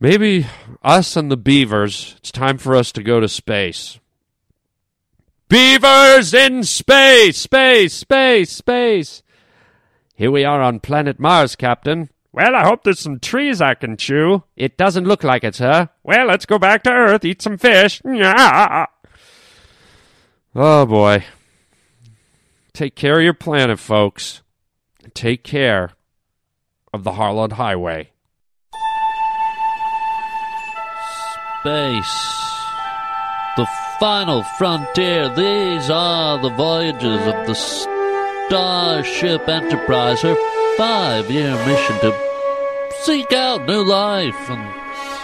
maybe 0.00 0.46
us 0.82 1.16
and 1.16 1.30
the 1.30 1.36
beavers, 1.36 2.14
it's 2.18 2.32
time 2.32 2.58
for 2.58 2.74
us 2.74 2.90
to 2.92 3.02
go 3.04 3.20
to 3.20 3.28
space. 3.28 4.00
Beavers 5.48 6.32
in 6.32 6.64
space, 6.64 7.38
space, 7.38 7.94
space, 7.94 8.50
space. 8.50 9.22
Here 10.14 10.30
we 10.30 10.44
are 10.44 10.62
on 10.62 10.80
planet 10.80 11.20
Mars, 11.20 11.54
Captain. 11.54 12.08
Well, 12.32 12.56
I 12.56 12.64
hope 12.64 12.82
there's 12.82 13.00
some 13.00 13.20
trees 13.20 13.60
I 13.60 13.74
can 13.74 13.96
chew. 13.96 14.42
It 14.56 14.76
doesn't 14.76 15.06
look 15.06 15.22
like 15.22 15.44
it, 15.44 15.54
sir. 15.54 15.88
Well, 16.02 16.26
let's 16.26 16.46
go 16.46 16.58
back 16.58 16.82
to 16.84 16.90
Earth, 16.90 17.24
eat 17.24 17.42
some 17.42 17.58
fish. 17.58 18.00
Nyah. 18.02 18.86
Oh 20.54 20.86
boy. 20.86 21.24
Take 22.72 22.96
care 22.96 23.18
of 23.18 23.24
your 23.24 23.34
planet, 23.34 23.78
folks. 23.78 24.42
Take 25.14 25.44
care 25.44 25.92
of 26.92 27.04
the 27.04 27.12
Harland 27.12 27.52
Highway. 27.52 28.10
Space. 31.60 32.30
The 33.56 33.66
final 33.98 34.42
frontier. 34.42 35.28
These 35.28 35.90
are 35.90 36.38
the 36.38 36.50
voyages 36.50 37.20
of 37.26 37.46
the 37.46 37.54
Starship 37.54 39.48
Enterprise, 39.48 40.22
her 40.22 40.36
five 40.76 41.30
year 41.30 41.54
mission 41.66 41.98
to 42.00 42.14
seek 43.02 43.32
out 43.32 43.66
new 43.66 43.84
life 43.84 44.50
and 44.50 44.74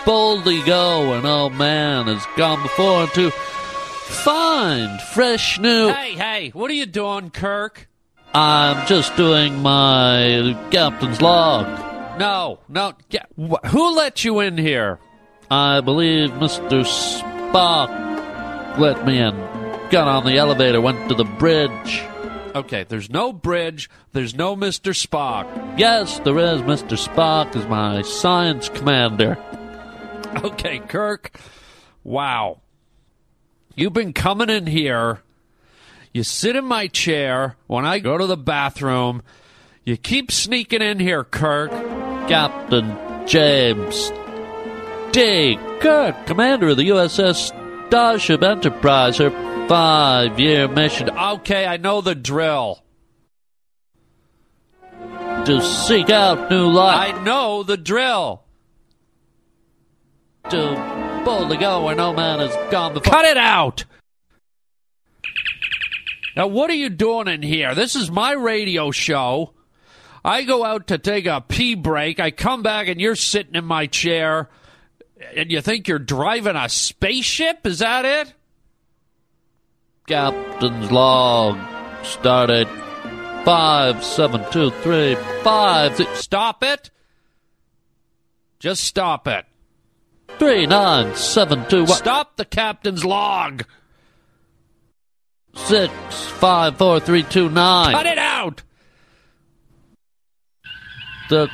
boldly 0.05 0.63
go 0.63 1.09
where 1.11 1.23
no 1.23 1.51
man 1.51 2.07
has 2.07 2.25
gone 2.37 2.63
before 2.63 3.07
to 3.09 3.31
find 3.31 5.01
fresh 5.01 5.59
new. 5.59 5.89
Hey, 5.89 6.15
hey, 6.15 6.51
what 6.51 6.71
are 6.71 6.75
you 6.75 6.87
doing, 6.87 7.31
Kirk? 7.31 7.89
I'm 8.33 8.87
just 8.87 9.17
doing 9.17 9.61
my 9.61 10.57
captain's 10.71 11.21
log. 11.21 12.19
No, 12.19 12.61
no. 12.69 12.93
Who 13.67 13.97
let 13.97 14.25
you 14.25 14.41
in 14.41 14.57
here? 14.57 14.99
I 15.51 15.81
believe 15.81 16.31
Mr. 16.31 16.85
Spock 16.85 18.10
let 18.79 19.05
me 19.07 19.19
in. 19.19 19.35
Got 19.91 20.09
on 20.09 20.25
the 20.25 20.39
elevator, 20.39 20.81
went 20.81 21.09
to 21.09 21.15
the 21.15 21.25
bridge. 21.25 22.03
Okay, 22.55 22.85
there's 22.85 23.11
no 23.11 23.33
bridge. 23.33 23.89
There's 24.13 24.35
no 24.35 24.57
Mr. 24.57 24.93
Spock. 24.93 25.79
Yes, 25.79 26.19
there 26.21 26.39
is. 26.39 26.63
Mr. 26.63 26.99
Spock 26.99 27.55
is 27.57 27.67
my 27.67 28.03
science 28.03 28.69
commander. 28.69 29.39
Okay, 30.45 30.79
Kirk. 30.79 31.37
Wow. 32.05 32.61
You've 33.75 33.93
been 33.93 34.13
coming 34.13 34.49
in 34.49 34.69
here. 34.69 35.23
You 36.15 36.23
sit 36.23 36.55
in 36.55 36.65
my 36.65 36.87
chair 36.87 37.57
when 37.67 37.85
I 37.85 37.99
go 37.99 38.17
to 38.17 38.27
the 38.27 38.37
bathroom. 38.37 39.23
You 39.85 39.97
keep 39.97 40.31
sneaking 40.31 40.83
in 40.83 41.01
here, 41.01 41.25
Kirk. 41.25 41.73
Captain 42.29 42.97
James 43.27 44.13
T. 45.13 45.59
Kirk, 45.81 46.27
commander 46.27 46.69
of 46.69 46.77
the 46.77 46.91
USS 46.91 47.53
Starship 47.91 48.45
Enterprise, 48.45 49.19
her 49.19 49.31
five 49.67 50.39
year 50.39 50.69
mission 50.69 51.11
Okay, 51.11 51.67
I 51.67 51.77
know 51.77 52.01
the 52.01 52.15
drill. 52.15 52.85
to 55.45 55.61
seek 55.61 56.09
out 56.09 56.49
new 56.53 56.69
life, 56.69 57.17
I 57.17 57.25
know 57.25 57.65
the 57.65 57.77
drill. 57.77 58.45
to 60.51 61.23
boldly 61.25 61.57
go 61.57 61.85
where 61.85 61.97
no 61.97 62.13
man 62.13 62.39
has 62.39 62.55
gone 62.71 62.95
before. 62.95 63.13
Cut 63.13 63.25
it 63.25 63.37
out. 63.37 63.85
Now, 66.37 66.47
what 66.47 66.71
are 66.71 66.75
you 66.75 66.91
doing 66.91 67.27
in 67.27 67.43
here? 67.43 67.75
This 67.75 67.97
is 67.97 68.09
my 68.09 68.31
radio 68.31 68.93
show. 68.93 69.53
I 70.25 70.45
go 70.45 70.65
out 70.65 70.87
to 70.87 70.99
take 70.99 71.27
a 71.27 71.41
pee 71.41 71.75
break. 71.75 72.21
I 72.21 72.31
come 72.31 72.63
back 72.63 72.87
and 72.87 73.01
you're 73.01 73.17
sitting 73.17 73.57
in 73.57 73.65
my 73.65 73.87
chair 73.89 74.49
and 75.37 75.51
you 75.51 75.61
think 75.61 75.89
you're 75.89 75.99
driving 75.99 76.57
a 76.57 76.69
spaceship? 76.69 77.67
Is 77.67 77.81
that 77.81 78.05
it? 78.05 78.35
Captain's 80.07 80.91
log 80.91 81.57
stardate 82.03 82.69
five 83.45 84.03
seven 84.05 84.45
two 84.51 84.71
three 84.83 85.15
five 85.43 85.97
six 85.97 86.19
Stop 86.19 86.63
it. 86.63 86.91
Just 88.59 88.85
stop 88.85 89.29
it. 89.29 89.47
three 90.39 90.67
nine 90.67 91.15
seven 91.15 91.67
two 91.69 91.87
Stop 91.87 92.37
the 92.37 92.45
captain's 92.45 93.05
log. 93.05 93.63
six 95.55 95.93
five 96.39 96.77
four 96.77 96.99
three 97.01 97.23
two 97.23 97.49
nine. 97.49 97.93
Cut 97.93 98.07
it 98.07 98.19
out. 98.19 98.63
The 101.29 101.49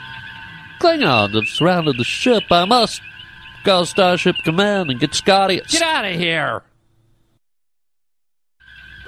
Klingons 0.80 1.34
have 1.34 1.48
surrounded 1.48 1.98
the 1.98 2.04
ship. 2.04 2.44
I 2.50 2.64
must 2.64 3.02
call 3.66 3.84
Starship 3.84 4.36
Command 4.44 4.90
and 4.90 5.00
get 5.00 5.12
Scotty. 5.12 5.60
Get 5.68 5.82
out 5.82 6.04
of 6.04 6.14
here. 6.14 6.62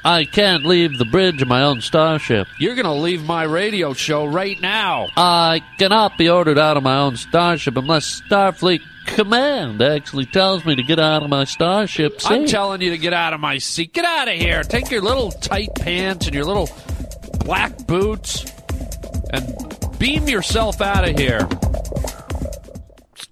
I 0.04 0.24
can't 0.24 0.64
leave 0.64 0.98
the 0.98 1.04
bridge 1.04 1.40
of 1.42 1.48
my 1.48 1.62
own 1.62 1.80
starship. 1.80 2.48
You're 2.58 2.74
going 2.74 2.84
to 2.84 2.92
leave 2.92 3.24
my 3.24 3.44
radio 3.44 3.92
show 3.92 4.24
right 4.24 4.60
now. 4.60 5.08
I 5.16 5.62
cannot 5.78 6.18
be 6.18 6.28
ordered 6.28 6.58
out 6.58 6.76
of 6.76 6.82
my 6.82 6.98
own 6.98 7.16
starship 7.16 7.76
unless 7.76 8.20
Starfleet 8.22 8.80
Command 9.06 9.80
actually 9.80 10.26
tells 10.26 10.64
me 10.64 10.74
to 10.74 10.82
get 10.82 10.98
out 10.98 11.22
of 11.22 11.30
my 11.30 11.44
starship. 11.44 12.20
I'm 12.24 12.46
telling 12.46 12.80
you 12.80 12.90
to 12.90 12.98
get 12.98 13.12
out 13.12 13.34
of 13.34 13.40
my 13.40 13.58
seat. 13.58 13.92
Get 13.92 14.04
out 14.04 14.26
of 14.26 14.34
here. 14.34 14.64
Take 14.64 14.90
your 14.90 15.02
little 15.02 15.30
tight 15.30 15.70
pants 15.76 16.26
and 16.26 16.34
your 16.34 16.44
little 16.44 16.68
black 17.44 17.86
boots 17.86 18.44
and 19.32 19.98
beam 19.98 20.28
yourself 20.28 20.80
out 20.80 21.08
of 21.08 21.16
here. 21.16 21.46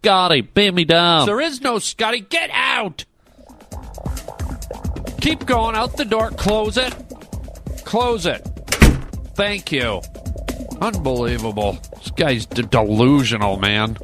Scotty, 0.06 0.40
beam 0.42 0.76
me 0.76 0.84
down. 0.84 1.26
There 1.26 1.40
is 1.40 1.60
no 1.60 1.80
Scotty. 1.80 2.20
Get 2.20 2.48
out. 2.52 3.04
Keep 5.20 5.46
going 5.46 5.74
out 5.74 5.96
the 5.96 6.04
door. 6.04 6.30
Close 6.30 6.76
it. 6.76 6.94
Close 7.84 8.24
it. 8.24 8.42
Thank 9.34 9.72
you. 9.72 10.00
Unbelievable. 10.80 11.80
This 11.96 12.12
guy's 12.12 12.46
d- 12.46 12.62
delusional, 12.62 13.56
man. 13.56 13.96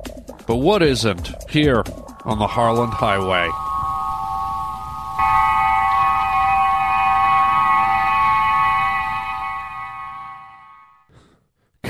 But 0.48 0.56
what 0.56 0.82
isn't 0.82 1.30
here 1.48 1.84
on 2.24 2.40
the 2.40 2.48
Harland 2.48 2.94
Highway? 2.94 3.48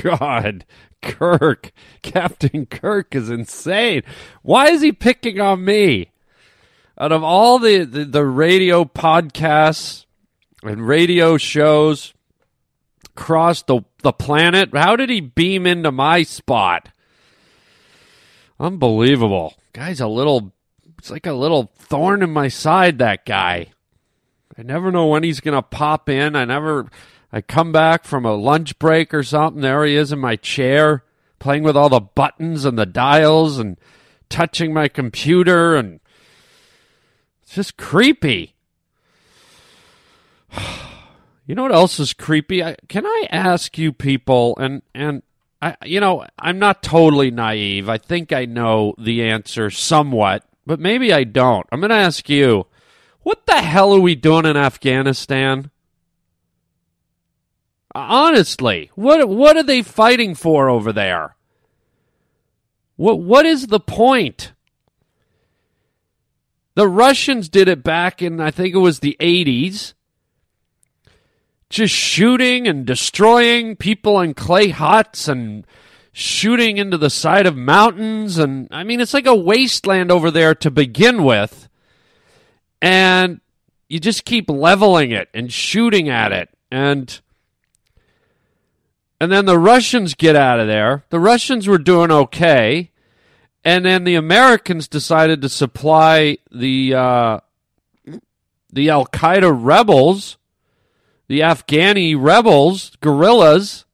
God, 0.03 0.65
Kirk, 1.01 1.71
Captain 2.01 2.65
Kirk 2.65 3.15
is 3.15 3.29
insane. 3.29 4.03
Why 4.41 4.67
is 4.67 4.81
he 4.81 4.91
picking 4.91 5.39
on 5.39 5.63
me? 5.63 6.11
Out 6.99 7.13
of 7.13 7.23
all 7.23 7.57
the, 7.57 7.85
the, 7.85 8.03
the 8.03 8.25
radio 8.25 8.83
podcasts 8.83 10.05
and 10.61 10.85
radio 10.85 11.37
shows 11.37 12.13
across 13.05 13.63
the, 13.63 13.81
the 14.01 14.11
planet, 14.11 14.75
how 14.75 14.97
did 14.97 15.09
he 15.09 15.21
beam 15.21 15.65
into 15.65 15.91
my 15.91 16.23
spot? 16.23 16.89
Unbelievable. 18.59 19.55
Guy's 19.71 20.01
a 20.01 20.07
little, 20.07 20.51
it's 20.99 21.09
like 21.09 21.25
a 21.25 21.33
little 21.33 21.71
thorn 21.77 22.21
in 22.21 22.31
my 22.31 22.49
side, 22.49 22.99
that 22.99 23.25
guy. 23.25 23.67
I 24.57 24.63
never 24.63 24.91
know 24.91 25.07
when 25.07 25.23
he's 25.23 25.39
going 25.39 25.55
to 25.55 25.61
pop 25.61 26.09
in. 26.09 26.35
I 26.35 26.45
never, 26.45 26.89
I 27.35 27.41
come 27.41 27.71
back 27.71 28.05
from 28.05 28.25
a 28.25 28.35
lunch 28.35 28.77
break 28.77 29.11
or 29.11 29.23
something. 29.23 29.63
There 29.63 29.83
he 29.85 29.95
is 29.95 30.11
in 30.11 30.19
my 30.19 30.35
chair, 30.35 31.03
playing 31.39 31.63
with 31.63 31.75
all 31.75 31.89
the 31.89 31.99
buttons 31.99 32.63
and 32.63 32.77
the 32.77 32.85
dials 32.85 33.57
and 33.57 33.79
touching 34.29 34.71
my 34.71 34.87
computer. 34.87 35.75
And 35.75 35.99
it's 37.41 37.55
just 37.55 37.75
creepy. 37.75 38.53
You 41.45 41.55
know 41.55 41.63
what 41.63 41.73
else 41.73 41.99
is 41.99 42.13
creepy? 42.13 42.63
I, 42.63 42.77
can 42.87 43.05
I 43.05 43.27
ask 43.29 43.77
you 43.77 43.91
people, 43.91 44.55
and, 44.57 44.81
and 44.95 45.23
I, 45.61 45.75
you 45.83 45.99
know, 45.99 46.25
I'm 46.39 46.57
not 46.57 46.81
totally 46.81 47.31
naive. 47.31 47.89
I 47.89 47.97
think 47.97 48.31
I 48.31 48.45
know 48.45 48.95
the 48.97 49.23
answer 49.23 49.69
somewhat, 49.69 50.45
but 50.65 50.79
maybe 50.79 51.11
I 51.11 51.25
don't. 51.25 51.67
I'm 51.69 51.81
going 51.81 51.89
to 51.89 51.97
ask 51.97 52.29
you, 52.29 52.67
what 53.23 53.45
the 53.45 53.61
hell 53.61 53.93
are 53.93 53.99
we 53.99 54.15
doing 54.15 54.45
in 54.45 54.55
Afghanistan? 54.55 55.69
Honestly, 57.95 58.89
what 58.95 59.27
what 59.29 59.55
are 59.55 59.63
they 59.63 59.83
fighting 59.83 60.33
for 60.33 60.69
over 60.69 60.91
there? 60.91 61.35
What 62.95 63.19
what 63.19 63.45
is 63.45 63.67
the 63.67 63.79
point? 63.79 64.53
The 66.75 66.87
Russians 66.87 67.49
did 67.49 67.67
it 67.67 67.83
back 67.83 68.21
in 68.21 68.39
I 68.39 68.49
think 68.49 68.73
it 68.73 68.79
was 68.79 68.99
the 68.99 69.15
80s. 69.19 69.93
Just 71.69 71.93
shooting 71.93 72.67
and 72.67 72.85
destroying 72.85 73.75
people 73.75 74.19
in 74.19 74.33
clay 74.33 74.69
huts 74.69 75.27
and 75.27 75.65
shooting 76.11 76.77
into 76.77 76.97
the 76.97 77.09
side 77.09 77.45
of 77.45 77.55
mountains 77.55 78.37
and 78.37 78.67
I 78.71 78.83
mean 78.83 79.01
it's 79.01 79.13
like 79.13 79.27
a 79.27 79.35
wasteland 79.35 80.11
over 80.11 80.31
there 80.31 80.55
to 80.55 80.71
begin 80.71 81.23
with. 81.23 81.69
And 82.81 83.39
you 83.87 83.99
just 83.99 84.25
keep 84.25 84.49
leveling 84.49 85.11
it 85.11 85.29
and 85.33 85.53
shooting 85.53 86.09
at 86.09 86.31
it 86.31 86.49
and 86.71 87.21
and 89.23 89.31
then 89.31 89.45
the 89.45 89.57
Russians 89.57 90.15
get 90.15 90.35
out 90.35 90.59
of 90.59 90.67
there. 90.67 91.05
The 91.09 91.17
Russians 91.17 91.65
were 91.65 91.77
doing 91.77 92.11
okay. 92.11 92.91
And 93.63 93.85
then 93.85 94.03
the 94.03 94.15
Americans 94.15 94.89
decided 94.89 95.41
to 95.41 95.47
supply 95.47 96.39
the 96.51 96.93
uh, 96.93 97.39
the 98.69 98.89
Al 98.89 99.05
Qaeda 99.05 99.57
rebels, 99.57 100.35
the 101.29 101.39
Afghani 101.39 102.17
rebels, 102.19 102.97
guerrillas, 102.99 103.85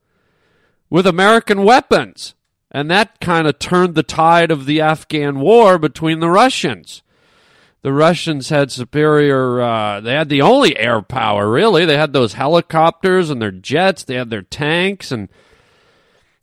with 0.89 1.05
American 1.05 1.63
weapons. 1.63 2.33
And 2.71 2.89
that 2.89 3.19
kind 3.19 3.45
of 3.45 3.59
turned 3.59 3.93
the 3.93 4.01
tide 4.01 4.49
of 4.49 4.65
the 4.65 4.81
Afghan 4.81 5.39
war 5.39 5.77
between 5.77 6.21
the 6.21 6.29
Russians. 6.31 7.03
The 7.81 7.93
Russians 7.93 8.49
had 8.49 8.71
superior, 8.71 9.61
uh, 9.61 10.01
they 10.01 10.13
had 10.13 10.27
the 10.27 10.41
only 10.41 10.77
air 10.77 11.01
power, 11.01 11.49
really. 11.49 11.85
They 11.85 11.97
had 11.97 12.11
those 12.11 12.33
helicopters 12.33 13.29
and 13.29 13.41
their 13.41 13.51
jets, 13.51 14.03
they 14.03 14.15
had 14.15 14.29
their 14.29 14.41
tanks, 14.41 15.13
and 15.13 15.29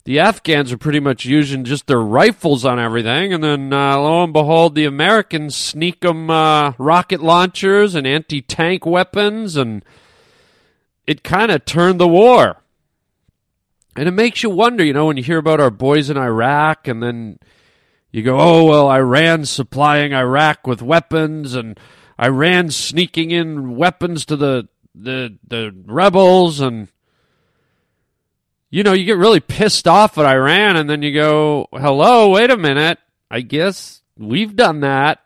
the 0.05 0.19
Afghans 0.19 0.71
were 0.71 0.77
pretty 0.77 1.01
much 1.01 1.25
using 1.25 1.63
just 1.63 1.85
their 1.85 1.99
rifles 1.99 2.65
on 2.65 2.79
everything. 2.79 3.33
And 3.33 3.43
then, 3.43 3.73
uh, 3.73 3.97
lo 3.97 4.23
and 4.23 4.33
behold, 4.33 4.73
the 4.73 4.85
Americans 4.85 5.55
sneak 5.55 5.99
them 5.99 6.29
uh, 6.29 6.71
rocket 6.79 7.21
launchers 7.21 7.93
and 7.93 8.07
anti 8.07 8.41
tank 8.41 8.85
weapons, 8.85 9.57
and 9.57 9.85
it 11.05 11.23
kind 11.23 11.51
of 11.51 11.65
turned 11.65 11.99
the 11.99 12.07
war. 12.07 12.63
And 13.95 14.07
it 14.07 14.11
makes 14.11 14.41
you 14.41 14.49
wonder, 14.49 14.83
you 14.83 14.93
know, 14.93 15.07
when 15.07 15.17
you 15.17 15.23
hear 15.23 15.39
about 15.39 15.59
our 15.59 15.71
boys 15.71 16.09
in 16.09 16.17
Iraq, 16.17 16.87
and 16.87 17.03
then 17.03 17.39
you 18.11 18.23
go, 18.23 18.39
oh, 18.39 18.65
well, 18.65 18.89
Iran's 18.89 19.49
supplying 19.49 20.13
Iraq 20.13 20.65
with 20.65 20.81
weapons, 20.81 21.53
and 21.53 21.79
Iran 22.21 22.71
sneaking 22.71 23.31
in 23.31 23.75
weapons 23.75 24.25
to 24.25 24.35
the, 24.35 24.67
the, 24.95 25.37
the 25.47 25.75
rebels, 25.85 26.59
and 26.59 26.87
you 28.69 28.83
know, 28.83 28.93
you 28.93 29.05
get 29.05 29.17
really 29.17 29.39
pissed 29.39 29.87
off 29.87 30.17
at 30.17 30.25
Iran, 30.25 30.75
and 30.75 30.89
then 30.89 31.01
you 31.01 31.13
go, 31.13 31.67
hello, 31.71 32.29
wait 32.31 32.49
a 32.49 32.57
minute. 32.57 32.99
I 33.31 33.41
guess 33.41 34.01
we've 34.17 34.55
done 34.55 34.81
that 34.81 35.19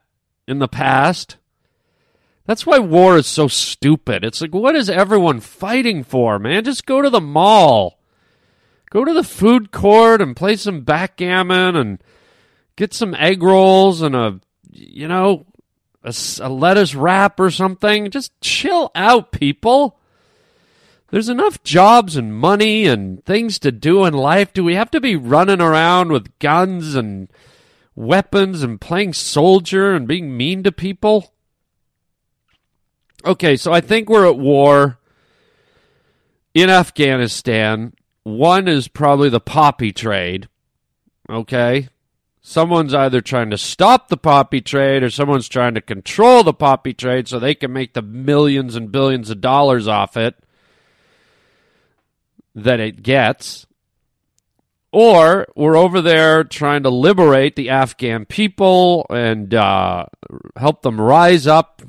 in 0.48 0.60
the 0.60 0.68
past. 0.68 1.38
That's 2.46 2.66
why 2.66 2.80
war 2.80 3.18
is 3.18 3.28
so 3.28 3.48
stupid. 3.48 4.24
It's 4.24 4.42
like, 4.42 4.54
what 4.54 4.76
is 4.76 4.90
everyone 4.90 5.40
fighting 5.40 6.04
for, 6.04 6.38
man? 6.38 6.64
Just 6.64 6.86
go 6.86 7.02
to 7.02 7.10
the 7.10 7.22
mall. 7.22 8.00
Go 8.90 9.06
to 9.06 9.14
the 9.14 9.24
food 9.24 9.72
court 9.72 10.22
and 10.22 10.36
play 10.36 10.56
some 10.56 10.82
backgammon 10.82 11.76
and 11.76 12.04
get 12.82 12.96
some 12.96 13.14
egg 13.14 13.44
rolls 13.44 14.02
and 14.02 14.16
a, 14.16 14.40
you 14.72 15.08
know, 15.08 15.46
a, 16.04 16.12
a 16.40 16.50
lettuce 16.50 16.96
wrap 16.96 17.40
or 17.40 17.52
something. 17.52 18.10
Just 18.10 18.32
chill 18.42 18.90
out, 18.96 19.32
people. 19.32 20.00
There's 21.12 21.30
enough 21.30 21.62
jobs 21.62 22.16
and 22.16 22.36
money 22.36 22.88
and 22.88 23.24
things 23.24 23.60
to 23.60 23.72
do 23.72 24.04
in 24.06 24.16
life. 24.16 24.52
Do 24.52 24.64
we 24.64 24.74
have 24.74 24.90
to 24.92 25.00
be 25.00 25.16
running 25.16 25.62
around 25.62 26.12
with 26.12 26.40
guns 26.40 26.96
and 26.96 27.28
weapons 27.96 28.64
and 28.64 28.82
playing 28.82 29.14
soldier 29.14 29.94
and 29.94 30.08
being 30.08 30.36
mean 30.36 30.64
to 30.64 30.72
people? 30.72 31.36
Okay, 33.24 33.58
so 33.58 33.72
I 33.72 33.82
think 33.82 34.10
we're 34.10 34.28
at 34.28 34.40
war 34.40 34.98
in 36.56 36.72
Afghanistan. 36.72 37.94
One 38.24 38.68
is 38.68 38.88
probably 38.88 39.30
the 39.30 39.40
poppy 39.40 39.92
trade. 39.92 40.48
Okay? 41.30 41.90
Someone's 42.44 42.94
either 42.94 43.22
trying 43.22 43.52
to 43.52 43.58
stop 43.58 44.08
the 44.08 44.18
poppy 44.18 44.62
trade 44.62 45.04
or 45.04 45.12
someone's 45.12 45.48
trying 45.48 45.76
to 45.76 45.82
control 45.82 46.44
the 46.44 46.54
poppy 46.54 46.94
trade 46.94 47.28
so 47.28 47.40
they 47.40 47.54
can 47.54 47.72
make 47.72 47.94
the 47.94 48.02
millions 48.02 48.76
and 48.76 48.92
billions 48.92 49.30
of 49.30 49.42
dollars 49.42 49.88
off 49.88 50.18
it 50.18 50.36
that 52.56 52.80
it 52.80 53.04
gets. 53.04 53.68
Or 54.92 55.48
we're 55.56 55.78
over 55.78 56.02
there 56.02 56.44
trying 56.44 56.84
to 56.84 56.90
liberate 56.90 57.56
the 57.56 57.70
Afghan 57.70 58.26
people 58.26 59.06
and 59.10 59.54
uh, 59.54 60.08
help 60.58 60.82
them 60.82 61.00
rise 61.00 61.48
up 61.48 61.82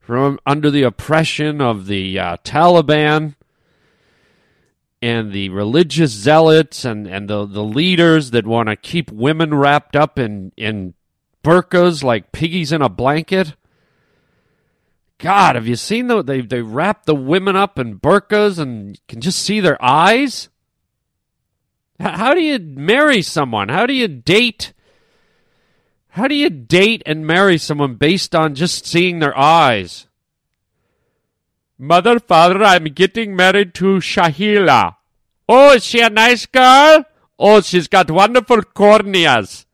from 0.00 0.40
under 0.44 0.70
the 0.70 0.82
oppression 0.82 1.60
of 1.60 1.86
the 1.86 2.18
uh, 2.18 2.36
Taliban 2.38 3.35
and 5.02 5.32
the 5.32 5.48
religious 5.50 6.10
zealots 6.10 6.84
and, 6.84 7.06
and 7.06 7.28
the, 7.28 7.46
the 7.46 7.64
leaders 7.64 8.30
that 8.30 8.46
want 8.46 8.68
to 8.68 8.76
keep 8.76 9.10
women 9.12 9.54
wrapped 9.54 9.94
up 9.94 10.18
in, 10.18 10.52
in 10.56 10.94
burqas 11.44 12.02
like 12.02 12.32
piggies 12.32 12.72
in 12.72 12.82
a 12.82 12.88
blanket. 12.88 13.54
God, 15.18 15.54
have 15.54 15.66
you 15.66 15.76
seen 15.76 16.08
the 16.08 16.22
they 16.22 16.42
they 16.42 16.60
wrap 16.60 17.06
the 17.06 17.14
women 17.14 17.56
up 17.56 17.78
in 17.78 17.98
burqas 17.98 18.58
and 18.58 18.96
you 18.96 19.02
can 19.08 19.20
just 19.20 19.38
see 19.38 19.60
their 19.60 19.82
eyes? 19.82 20.50
How 21.98 22.34
do 22.34 22.42
you 22.42 22.58
marry 22.58 23.22
someone? 23.22 23.70
How 23.70 23.86
do 23.86 23.94
you 23.94 24.08
date? 24.08 24.74
How 26.08 26.28
do 26.28 26.34
you 26.34 26.50
date 26.50 27.02
and 27.06 27.26
marry 27.26 27.56
someone 27.56 27.94
based 27.94 28.34
on 28.34 28.54
just 28.54 28.86
seeing 28.86 29.18
their 29.18 29.36
eyes? 29.36 30.06
Mother, 31.78 32.18
father, 32.18 32.64
I'm 32.64 32.84
getting 32.84 33.36
married 33.36 33.74
to 33.74 33.98
Shahila. 33.98 34.96
Oh, 35.48 35.74
is 35.74 35.84
she 35.84 36.00
a 36.00 36.08
nice 36.08 36.46
girl? 36.46 37.04
Oh, 37.38 37.60
she's 37.60 37.86
got 37.86 38.10
wonderful 38.10 38.62
corneas. 38.62 39.66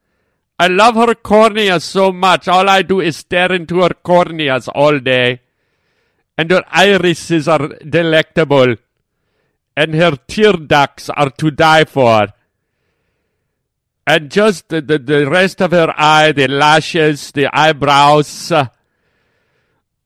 I 0.58 0.66
love 0.66 0.96
her 0.96 1.14
corneas 1.14 1.82
so 1.82 2.12
much. 2.12 2.48
All 2.48 2.68
I 2.68 2.82
do 2.82 3.00
is 3.00 3.16
stare 3.16 3.52
into 3.52 3.82
her 3.82 3.90
corneas 4.04 4.68
all 4.74 4.98
day. 4.98 5.40
And 6.36 6.50
her 6.50 6.64
irises 6.68 7.46
are 7.46 7.68
delectable. 7.88 8.76
And 9.76 9.94
her 9.94 10.16
tear 10.26 10.54
ducts 10.54 11.08
are 11.08 11.30
to 11.30 11.50
die 11.50 11.84
for. 11.84 12.28
And 14.06 14.30
just 14.30 14.68
the, 14.68 14.80
the, 14.80 14.98
the 14.98 15.30
rest 15.30 15.62
of 15.62 15.70
her 15.70 15.94
eye, 15.96 16.32
the 16.32 16.48
lashes, 16.48 17.30
the 17.30 17.48
eyebrows, 17.56 18.50
uh, 18.50 18.66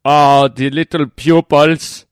oh, 0.06 0.46
the 0.48 0.70
little 0.70 1.06
pupils, 1.08 2.06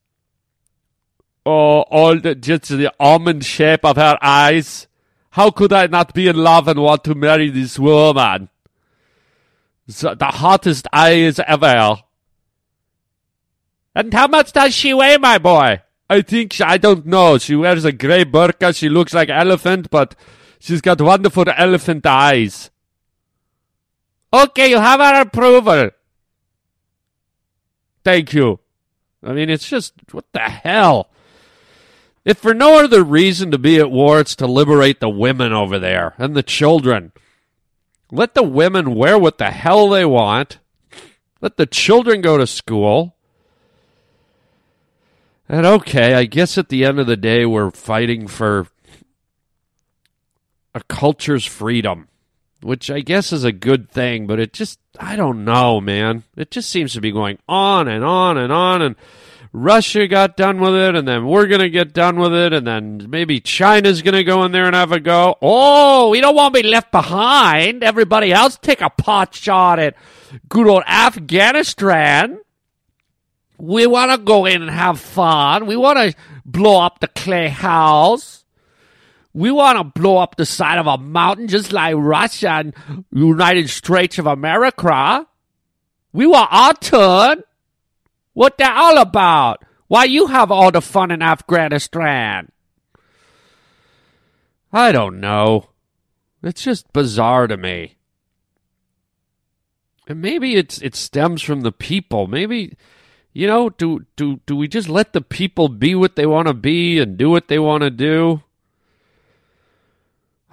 oh, 1.47 1.79
uh, 1.79 1.83
all 1.83 2.19
the, 2.19 2.35
just 2.35 2.69
the 2.69 2.93
almond 2.99 3.45
shape 3.45 3.85
of 3.85 3.97
her 3.97 4.19
eyes. 4.21 4.89
How 5.31 5.51
could 5.51 5.73
I 5.73 5.87
not 5.87 6.13
be 6.13 6.27
in 6.27 6.37
love 6.37 6.67
and 6.67 6.81
want 6.81 7.05
to 7.05 7.15
marry 7.15 7.51
this 7.51 7.79
woman? 7.79 8.49
The, 9.87 10.15
the 10.15 10.27
hottest 10.27 10.89
eyes 10.93 11.39
ever. 11.39 11.97
And 13.95 14.13
how 14.13 14.27
much 14.27 14.53
does 14.53 14.75
she 14.75 14.93
weigh, 14.93 15.19
my 15.19 15.39
boy? 15.39 15.83
I 16.11 16.23
think, 16.23 16.55
she, 16.55 16.65
I 16.65 16.79
don't 16.79 17.07
know. 17.07 17.39
She 17.39 17.55
wears 17.55 17.85
a 17.85 17.93
gray 17.93 18.25
burqa. 18.25 18.77
She 18.77 18.89
looks 18.89 19.15
like 19.15 19.29
elephant, 19.29 19.89
but 19.91 20.17
she's 20.59 20.81
got 20.81 21.01
wonderful 21.01 21.45
elephant 21.57 22.05
eyes. 22.07 22.71
Okay, 24.33 24.71
you 24.71 24.79
have 24.79 25.01
our 25.01 25.21
approval. 25.21 25.91
Thank 28.05 28.33
you. 28.35 28.61
I 29.23 29.33
mean, 29.33 29.49
it's 29.49 29.69
just, 29.69 29.95
what 30.13 30.31
the 30.33 30.41
hell? 30.41 31.09
If 32.25 32.39
for 32.39 32.55
no 32.55 32.83
other 32.83 33.03
reason 33.03 33.51
to 33.51 33.59
be 33.59 33.79
at 33.79 33.91
war, 33.91 34.21
it's 34.21 34.37
to 34.37 34.47
liberate 34.47 35.01
the 35.01 35.09
women 35.09 35.53
over 35.53 35.79
there 35.79 36.15
and 36.19 36.35
the 36.35 36.43
children. 36.43 37.13
Let 38.11 38.35
the 38.35 38.43
women 38.43 38.95
wear 38.95 39.19
what 39.19 39.39
the 39.39 39.51
hell 39.51 39.89
they 39.89 40.05
want. 40.05 40.59
Let 41.41 41.57
the 41.57 41.67
children 41.67 42.21
go 42.21 42.39
to 42.39 42.47
school. 42.47 43.17
And 45.49 45.67
okay, 45.67 46.15
I 46.15 46.25
guess 46.25 46.57
at 46.57 46.71
the 46.71 46.85
end 46.85 46.99
of 46.99 47.07
the 47.07 47.17
day, 47.17 47.45
we're 47.45 47.71
fighting 47.71 48.27
for 48.27 48.69
a 50.75 50.83
culture's 50.89 51.45
freedom, 51.45 52.09
which 52.63 52.91
I 52.91 53.01
guess 53.01 53.33
is 53.33 53.45
a 53.45 53.53
good 53.53 53.91
thing, 53.91 54.27
but 54.27 54.41
it 54.41 54.53
just, 54.53 54.79
I 54.99 55.17
don't 55.17 55.45
know, 55.45 55.81
man. 55.81 56.25
It 56.37 56.51
just 56.51 56.71
seems 56.71 56.95
to 56.95 57.01
be 57.01 57.13
going 57.13 57.39
on 57.49 57.89
and 57.89 58.05
on 58.05 58.39
and 58.39 58.53
on. 58.53 58.83
And 58.83 58.97
Russia 59.53 60.09
got 60.09 60.37
done 60.37 60.61
with 60.61 60.75
it, 60.75 60.97
and 60.97 61.07
then 61.07 61.27
we're 61.27 61.47
going 61.47 61.61
to 61.61 61.71
get 61.71 61.93
done 61.93 62.19
with 62.19 62.35
it, 62.35 62.53
and 62.53 62.67
then 62.67 63.07
maybe 63.09 63.41
China's 63.41 64.03
going 64.03 64.15
to 64.15 64.25
go 64.25 64.45
in 64.45 64.53
there 64.53 64.67
and 64.67 64.75
have 64.75 64.93
a 64.93 64.99
go. 64.99 65.37
Oh, 65.41 66.11
we 66.11 66.21
don't 66.21 66.35
want 66.35 66.55
to 66.55 66.63
be 66.63 66.69
left 66.69 66.91
behind. 66.91 67.85
Everybody 67.85 68.33
else 68.33 68.59
take 68.61 68.81
a 68.81 68.91
pot 68.91 69.35
shot 69.35 69.79
at 69.79 69.95
good 70.49 70.67
old 70.67 70.83
Afghanistan. 70.89 72.41
We 73.59 73.87
want 73.87 74.11
to 74.11 74.19
go 74.19 74.47
in 74.47 74.63
and 74.63 74.71
have 74.71 75.01
fun. 75.01 75.67
We 75.67 75.77
want 75.77 75.99
to 75.99 76.15
blow 76.45 76.81
up 76.81 76.99
the 76.99 77.09
clay 77.09 77.49
house. 77.49 78.44
We 79.35 79.51
want 79.51 79.79
to 79.79 80.01
blow 80.01 80.19
up 80.19 80.37
the 80.37 80.47
side 80.47 80.79
of 80.79 80.87
a 80.87 80.97
mountain 80.97 81.49
just 81.49 81.73
like 81.73 81.97
Russia 81.99 82.51
and 82.51 82.75
United 83.13 83.69
States 83.69 84.19
of 84.19 84.27
America. 84.27 85.27
We 86.13 86.27
want 86.29 86.49
our 86.53 86.75
turn. 86.75 87.43
What 88.33 88.59
that 88.59 88.77
all 88.77 88.99
about? 88.99 89.65
Why 89.89 90.05
you 90.05 90.29
have 90.29 90.53
all 90.53 90.71
the 90.71 90.81
fun 90.81 91.11
in 91.11 91.21
Afghanistan? 91.21 92.53
I 94.73 94.93
don't 94.93 95.21
know. 95.21 95.71
It's 96.43 96.63
just 96.63 96.93
bizarre 96.93 97.49
to 97.49 97.57
me. 97.57 97.97
And 100.07 100.21
maybe 100.21 100.57
it's 100.57 100.81
it 100.83 100.95
stems 100.95 101.43
from 101.43 101.63
the 101.63 101.73
people. 101.73 102.27
Maybe 102.27 102.77
you 103.33 103.49
know, 103.49 103.71
do 103.71 104.07
do 104.17 104.41
do 104.47 104.55
we 104.55 104.69
just 104.69 104.89
let 104.89 105.13
the 105.13 105.21
people 105.21 105.69
be 105.69 105.95
what 105.95 106.15
they 106.15 106.27
want 106.27 106.47
to 106.47 106.55
be 106.55 107.01
and 107.01 107.17
do 107.17 107.31
what 107.31 107.49
they 107.49 107.59
want 107.59 107.83
to 107.83 107.91
do? 107.91 108.43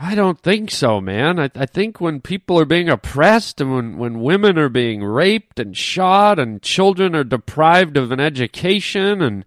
I 0.04 0.16
don't 0.16 0.42
think 0.42 0.72
so, 0.72 1.00
man. 1.00 1.40
I, 1.40 1.52
I 1.54 1.68
think 1.68 2.02
when 2.02 2.22
people 2.22 2.60
are 2.60 2.66
being 2.66 2.90
oppressed 2.90 3.62
and 3.62 3.72
when, 3.72 3.98
when 4.00 4.22
women 4.22 4.58
are 4.58 4.68
being 4.68 5.04
raped 5.04 5.60
and 5.60 5.78
shot 5.78 6.40
and 6.40 6.60
children 6.64 7.16
are 7.16 7.24
deprived 7.24 7.98
of 7.98 8.12
an 8.12 8.20
education 8.20 9.22
and 9.22 9.46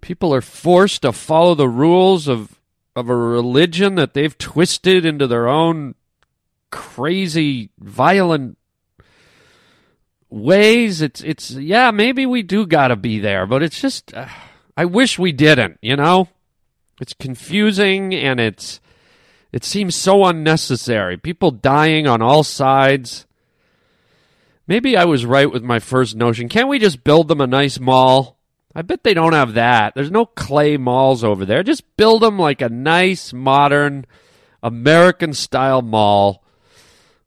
people 0.00 0.32
are 0.32 0.40
forced 0.40 1.02
to 1.02 1.12
follow 1.12 1.56
the 1.56 1.68
rules 1.68 2.28
of, 2.28 2.60
of 2.94 3.08
a 3.08 3.16
religion 3.16 3.96
that 3.96 4.14
they've 4.14 4.38
twisted 4.38 5.04
into 5.04 5.26
their 5.26 5.48
own 5.48 5.96
crazy, 6.70 7.70
violent 7.80 8.56
ways, 10.30 11.02
it's, 11.02 11.20
it's, 11.22 11.50
yeah, 11.50 11.90
maybe 11.90 12.26
we 12.26 12.44
do 12.44 12.64
gotta 12.64 12.94
be 12.94 13.18
there, 13.18 13.44
but 13.44 13.64
it's 13.64 13.80
just, 13.80 14.14
uh, 14.14 14.28
I 14.76 14.84
wish 14.84 15.18
we 15.18 15.32
didn't, 15.32 15.78
you 15.82 15.96
know? 15.96 16.28
It's 17.00 17.14
confusing 17.14 18.14
and 18.14 18.38
it's, 18.38 18.78
it 19.52 19.64
seems 19.64 19.94
so 19.94 20.24
unnecessary. 20.24 21.16
People 21.16 21.50
dying 21.50 22.06
on 22.06 22.22
all 22.22 22.42
sides. 22.42 23.26
Maybe 24.66 24.96
I 24.96 25.04
was 25.04 25.24
right 25.24 25.50
with 25.50 25.62
my 25.62 25.78
first 25.78 26.16
notion. 26.16 26.48
Can't 26.48 26.68
we 26.68 26.78
just 26.78 27.04
build 27.04 27.28
them 27.28 27.40
a 27.40 27.46
nice 27.46 27.78
mall? 27.78 28.36
I 28.74 28.82
bet 28.82 29.04
they 29.04 29.14
don't 29.14 29.32
have 29.32 29.54
that. 29.54 29.94
There's 29.94 30.10
no 30.10 30.26
clay 30.26 30.76
malls 30.76 31.24
over 31.24 31.44
there. 31.44 31.62
Just 31.62 31.96
build 31.96 32.22
them 32.22 32.38
like 32.38 32.60
a 32.60 32.68
nice, 32.68 33.32
modern, 33.32 34.04
American 34.62 35.32
style 35.32 35.80
mall 35.80 36.42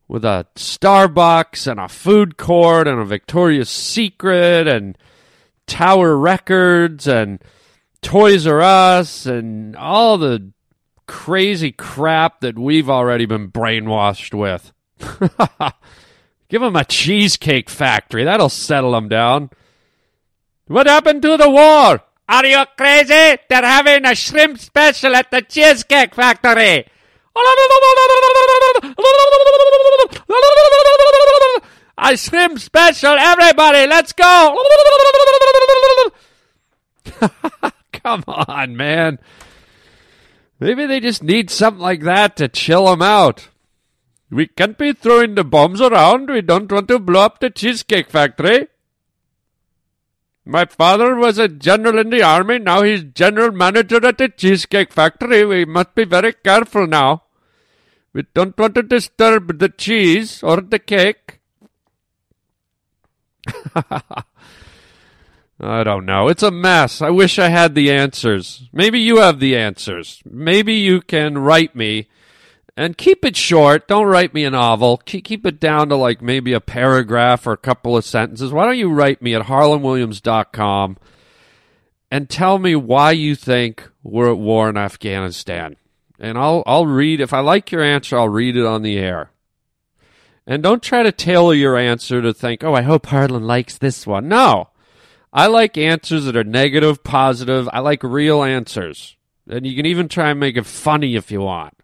with 0.07 0.25
a 0.25 0.45
Starbucks 0.55 1.65
and 1.65 1.79
a 1.79 1.87
food 1.87 2.37
court 2.37 2.87
and 2.87 2.99
a 2.99 3.05
Victoria's 3.05 3.69
Secret 3.69 4.67
and 4.67 4.97
Tower 5.65 6.17
Records 6.17 7.07
and 7.07 7.41
Toys 8.01 8.45
R 8.45 8.61
Us 8.61 9.25
and 9.25 9.75
all 9.75 10.17
the 10.17 10.51
crazy 11.09 11.71
crap 11.71 12.41
that 12.41 12.57
we've 12.57 12.87
already 12.87 13.25
been 13.25 13.49
brainwashed 13.49 14.31
with. 14.31 14.71
Give 16.49 16.61
them 16.61 16.75
a 16.75 16.85
cheesecake 16.85 17.67
factory. 17.67 18.25
That'll 18.25 18.47
settle 18.47 18.91
them 18.91 19.09
down. 19.09 19.49
What 20.67 20.85
happened 20.85 21.23
to 21.23 21.35
the 21.35 21.49
war? 21.49 22.03
Are 22.29 22.45
you 22.45 22.63
crazy? 22.77 23.39
They're 23.49 23.63
having 23.63 24.05
a 24.05 24.13
shrimp 24.13 24.59
special 24.59 25.15
at 25.15 25.31
the 25.31 25.41
Cheesecake 25.41 26.13
Factory. 26.13 26.85
Ice 31.97 32.29
cream 32.29 32.59
special. 32.59 33.17
Everybody, 33.17 33.87
let's 33.87 34.13
go. 34.13 34.63
Come 37.93 38.23
on, 38.27 38.77
man. 38.77 39.17
Maybe 40.59 40.85
they 40.85 40.99
just 40.99 41.23
need 41.23 41.49
something 41.49 41.81
like 41.81 42.01
that 42.01 42.35
to 42.37 42.47
chill 42.49 42.85
them 42.85 43.01
out. 43.01 43.47
We 44.29 44.47
can't 44.47 44.77
be 44.77 44.93
throwing 44.93 45.35
the 45.35 45.43
bombs 45.43 45.81
around. 45.81 46.29
We 46.29 46.41
don't 46.41 46.71
want 46.71 46.87
to 46.89 46.99
blow 46.99 47.21
up 47.21 47.39
the 47.39 47.49
Cheesecake 47.49 48.09
Factory. 48.09 48.67
My 50.45 50.65
father 50.65 51.15
was 51.15 51.37
a 51.37 51.47
general 51.47 51.99
in 51.99 52.09
the 52.09 52.23
army. 52.23 52.59
Now 52.59 52.83
he's 52.83 53.03
general 53.03 53.51
manager 53.51 54.05
at 54.05 54.17
the 54.17 54.29
Cheesecake 54.29 54.91
Factory. 54.91 55.45
We 55.45 55.65
must 55.65 55.95
be 55.95 56.05
very 56.05 56.33
careful 56.33 56.87
now. 56.87 57.23
We 58.13 58.23
don't 58.33 58.57
want 58.57 58.75
to 58.75 58.83
disturb 58.83 59.59
the 59.59 59.69
cheese 59.69 60.43
or 60.43 60.61
the 60.61 60.79
cake. 60.79 61.39
I 65.61 65.83
don't 65.83 66.05
know. 66.05 66.29
It's 66.29 66.43
a 66.43 66.51
mess. 66.51 67.01
I 67.01 67.09
wish 67.09 67.37
I 67.37 67.49
had 67.49 67.75
the 67.75 67.91
answers. 67.91 68.69
Maybe 68.71 68.99
you 68.99 69.17
have 69.17 69.39
the 69.39 69.57
answers. 69.57 70.21
Maybe 70.25 70.75
you 70.75 71.01
can 71.01 71.37
write 71.37 71.75
me 71.75 72.07
and 72.77 72.97
keep 72.97 73.25
it 73.25 73.35
short. 73.35 73.85
Don't 73.85 74.05
write 74.05 74.33
me 74.33 74.45
a 74.45 74.51
novel. 74.51 75.01
Keep, 75.03 75.45
it 75.45 75.59
down 75.59 75.89
to 75.89 75.97
like 75.97 76.21
maybe 76.21 76.53
a 76.53 76.61
paragraph 76.61 77.45
or 77.45 77.51
a 77.51 77.57
couple 77.57 77.97
of 77.97 78.05
sentences. 78.05 78.53
Why 78.53 78.65
don't 78.65 78.77
you 78.77 78.89
write 78.89 79.21
me 79.21 79.35
at 79.35 79.47
harlandwilliams.com 79.47 80.97
and 82.09 82.29
tell 82.29 82.57
me 82.57 82.77
why 82.77 83.11
you 83.11 83.35
think 83.35 83.89
we're 84.01 84.31
at 84.31 84.37
war 84.37 84.69
in 84.69 84.77
Afghanistan? 84.77 85.75
And 86.21 86.37
I'll 86.37 86.63
I'll 86.65 86.85
read 86.85 87.19
if 87.19 87.33
I 87.33 87.39
like 87.39 87.69
your 87.71 87.83
answer, 87.83 88.17
I'll 88.17 88.29
read 88.29 88.55
it 88.55 88.65
on 88.65 88.81
the 88.81 88.97
air. 88.97 89.31
And 90.47 90.63
don't 90.63 90.81
try 90.81 91.03
to 91.03 91.11
tailor 91.11 91.53
your 91.53 91.77
answer 91.77 92.21
to 92.21 92.33
think, 92.33 92.63
"Oh, 92.63 92.73
I 92.73 92.81
hope 92.81 93.07
Harland 93.07 93.45
likes 93.45 93.77
this 93.77 94.07
one." 94.07 94.29
No. 94.29 94.69
I 95.31 95.47
like 95.47 95.77
answers 95.77 96.25
that 96.25 96.35
are 96.35 96.43
negative, 96.43 97.03
positive. 97.03 97.69
I 97.71 97.79
like 97.79 98.03
real 98.03 98.43
answers. 98.43 99.15
And 99.47 99.65
you 99.65 99.75
can 99.75 99.85
even 99.85 100.07
try 100.07 100.31
and 100.31 100.39
make 100.39 100.57
it 100.57 100.65
funny 100.65 101.15
if 101.15 101.31
you 101.31 101.41
want. 101.41 101.75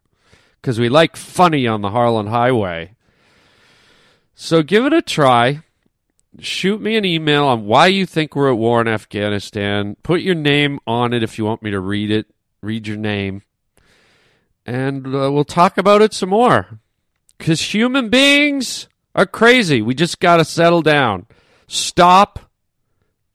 Because 0.61 0.79
we 0.79 0.89
like 0.89 1.15
funny 1.15 1.67
on 1.67 1.81
the 1.81 1.91
Harland 1.91 2.29
Highway. 2.29 2.95
So 4.33 4.63
give 4.63 4.85
it 4.85 4.93
a 4.93 5.01
try. 5.01 5.61
Shoot 6.39 6.81
me 6.81 6.97
an 6.97 7.05
email 7.05 7.45
on 7.45 7.65
why 7.65 7.87
you 7.87 8.05
think 8.05 8.35
we're 8.35 8.51
at 8.51 8.57
war 8.57 8.81
in 8.81 8.87
Afghanistan. 8.87 9.95
Put 10.03 10.21
your 10.21 10.35
name 10.35 10.79
on 10.85 11.13
it 11.13 11.23
if 11.23 11.37
you 11.37 11.45
want 11.45 11.63
me 11.63 11.71
to 11.71 11.79
read 11.79 12.11
it. 12.11 12.27
Read 12.61 12.87
your 12.87 12.97
name. 12.97 13.43
And 14.65 15.05
uh, 15.05 15.31
we'll 15.31 15.45
talk 15.45 15.77
about 15.77 16.01
it 16.01 16.13
some 16.13 16.29
more. 16.29 16.79
Because 17.37 17.73
human 17.73 18.09
beings 18.09 18.89
are 19.13 19.25
crazy. 19.25 19.81
We 19.81 19.93
just 19.93 20.19
got 20.19 20.37
to 20.37 20.45
settle 20.45 20.81
down. 20.81 21.27
Stop 21.67 22.44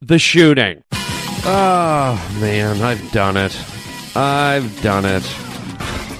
the 0.02 0.18
shooting. 0.18 0.82
Oh, 0.92 2.38
man, 2.40 2.80
I've 2.82 3.12
done 3.12 3.36
it. 3.36 3.56
I've 4.16 4.82
done 4.82 5.04
it. 5.04 5.22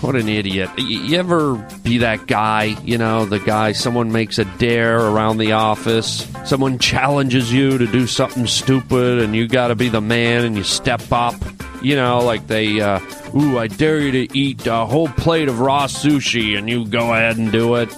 What 0.03 0.17
an 0.17 0.29
idiot. 0.29 0.71
You 0.79 1.19
ever 1.19 1.55
be 1.83 1.99
that 1.99 2.27
guy, 2.27 2.77
you 2.85 2.97
know, 2.97 3.27
the 3.27 3.39
guy 3.39 3.73
someone 3.73 4.13
makes 4.13 4.39
a 4.39 4.45
dare 4.45 4.99
around 4.99 5.39
the 5.39 5.53
office, 5.53 6.27
someone 6.47 6.79
challenges 6.79 7.53
you 7.53 7.77
to 7.77 7.87
do 7.87 8.07
something 8.07 8.47
stupid 8.47 9.19
and 9.19 9.37
you 9.37 9.47
got 9.47 9.69
to 9.69 9.75
be 9.75 9.91
the 9.91 10.01
man 10.01 10.45
and 10.45 10.57
you 10.57 10.63
step 10.63 11.03
up. 11.13 11.35
You 11.83 11.97
know, 11.97 12.19
like 12.21 12.47
they 12.47 12.81
uh 12.81 13.01
ooh, 13.35 13.59
I 13.59 13.67
dare 13.67 14.01
you 14.01 14.27
to 14.27 14.39
eat 14.39 14.67
a 14.67 14.85
whole 14.87 15.09
plate 15.09 15.49
of 15.49 15.61
raw 15.61 15.87
sushi 15.87 16.57
and 16.57 16.69
you 16.69 16.87
go 16.87 17.13
ahead 17.13 17.37
and 17.39 17.51
do 17.51 17.75
it. 17.77 17.91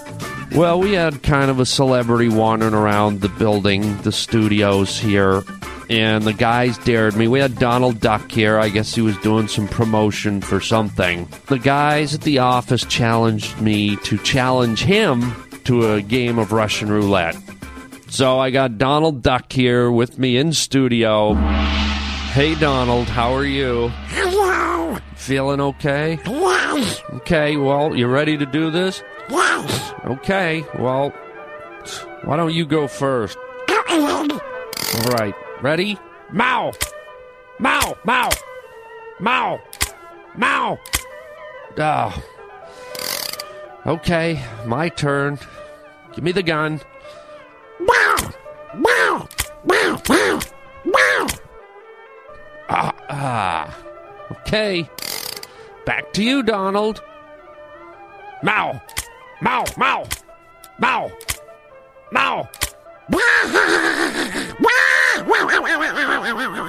Well, 0.55 0.81
we 0.81 0.93
had 0.93 1.23
kind 1.23 1.51
of 1.51 1.61
a 1.61 1.67
celebrity 1.67 2.29
wandering 2.29 2.75
around 2.75 3.23
the 3.23 3.31
building, 3.31 3.97
the 4.03 4.13
studios 4.13 4.99
here, 4.99 5.43
and 5.89 6.25
the 6.25 6.35
guys 6.35 6.77
dared 6.79 7.17
me. 7.17 7.27
We 7.27 7.41
had 7.41 7.59
Donald 7.59 8.01
Duck 8.01 8.31
here. 8.31 8.59
I 8.59 8.69
guess 8.69 8.95
he 8.95 9.01
was 9.01 9.17
doing 9.19 9.49
some 9.49 9.67
promotion 9.67 10.43
for 10.43 10.61
something. 10.61 11.27
The 11.47 11.59
guys 11.59 12.15
at 12.15 12.21
the 12.21 12.39
office 12.39 12.85
challenged 12.85 13.63
me 13.63 13.97
to 13.97 14.19
challenge 14.19 14.83
him 14.83 15.35
to 15.65 15.95
a 15.95 16.03
game 16.03 16.39
of 16.39 16.53
Russian 16.53 16.91
roulette. 16.91 17.37
So 18.09 18.39
I 18.39 18.51
got 18.51 18.77
Donald 18.77 19.23
Duck 19.23 19.51
here 19.51 19.91
with 19.91 20.19
me 20.19 20.37
in 20.37 20.53
studio. 20.53 21.33
Hey, 22.33 22.55
Donald, 22.57 23.09
how 23.09 23.35
are 23.35 23.47
you? 23.47 23.89
Hello. 24.09 24.99
Feeling 25.17 25.61
okay? 25.61 26.19
Yes. 26.27 27.03
Okay, 27.15 27.57
well, 27.57 27.97
you 27.97 28.07
ready 28.07 28.37
to 28.37 28.45
do 28.45 28.71
this? 28.71 29.03
Yes. 29.33 29.95
Okay, 30.05 30.65
well, 30.79 31.11
why 32.25 32.37
don't 32.37 32.53
you 32.53 32.67
go 32.67 32.87
first? 32.87 33.39
All 33.89 34.29
right, 35.13 35.35
ready? 35.63 35.99
Mow. 36.31 36.73
Mow. 37.59 37.97
Mow. 38.05 38.29
Mow. 39.21 39.61
Mow. 40.37 40.79
Oh. 41.79 42.23
Okay, 43.87 44.45
my 44.67 44.89
turn. 44.91 45.39
Give 46.15 46.25
me 46.25 46.33
the 46.33 46.43
gun. 46.43 46.81
Wow. 47.81 48.17
Wow. 48.75 49.29
Wow. 49.65 50.03
Wow. 50.09 50.41
Wow. 50.85 51.27
Ah, 52.69 52.95
ah. 53.09 53.79
Okay. 54.33 54.89
Back 55.87 56.13
to 56.13 56.23
you, 56.23 56.43
Donald. 56.43 57.03
Mow. 58.43 58.81
Mow. 59.43 59.65
Mow. 59.77 60.05
Mow. 60.79 61.11
Mow. 62.13 62.49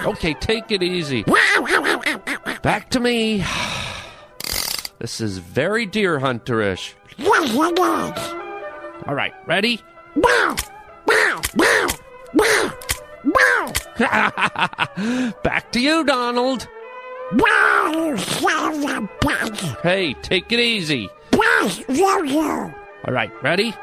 Okay, 0.07 0.33
take 0.33 0.71
it 0.71 0.81
easy. 0.81 1.23
Back 2.61 2.89
to 2.89 2.99
me. 2.99 3.43
This 4.99 5.19
is 5.19 5.37
very 5.39 5.85
deer 5.85 6.17
hunterish. 6.17 6.93
All 9.05 9.13
right, 9.13 9.33
ready? 9.45 9.81
Back 15.43 15.73
to 15.73 15.79
you, 15.81 16.05
Donald. 16.05 16.69
Hey, 19.83 20.13
take 20.21 20.53
it 20.53 20.59
easy. 20.61 21.09
All 21.63 23.13
right, 23.13 23.31
ready? 23.41 23.73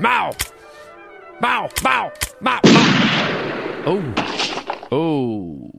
Mow. 0.00 0.32
Mow. 1.40 1.68
Mow. 1.84 2.12
Mow. 2.40 2.60
Mow. 2.60 2.60
Oh. 3.86 4.88
Oh. 4.90 5.70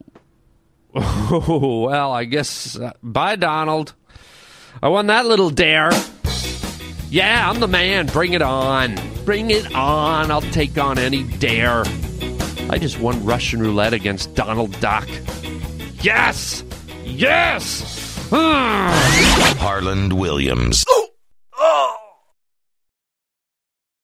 Oh, 1.34 1.86
well, 1.86 2.12
I 2.12 2.26
guess. 2.26 2.78
Uh, 2.78 2.92
bye, 3.02 3.38
Donald. 3.38 3.94
I 4.84 4.90
won 4.90 5.08
that 5.08 5.26
little 5.26 5.50
dare. 5.50 5.92
Yeah, 7.10 7.50
I'm 7.50 7.62
the 7.62 7.70
man. 7.70 8.08
Bring 8.08 8.34
it 8.34 8.42
on. 8.42 8.98
Bring 9.24 9.50
it 9.52 9.74
on. 9.74 10.30
I'll 10.32 10.42
take 10.42 10.78
on 10.78 10.98
any 10.98 11.24
dare. 11.24 11.84
I 12.70 12.78
just 12.78 13.00
won 13.00 13.24
Russian 13.24 13.62
roulette 13.62 13.94
against 13.94 14.36
Donald 14.36 14.78
Duck. 14.82 15.08
Yes! 16.02 16.66
Yes! 17.06 18.01
Harland 18.32 20.14
Williams. 20.14 20.86
Oh. 20.88 21.08
Oh. 21.58 22.01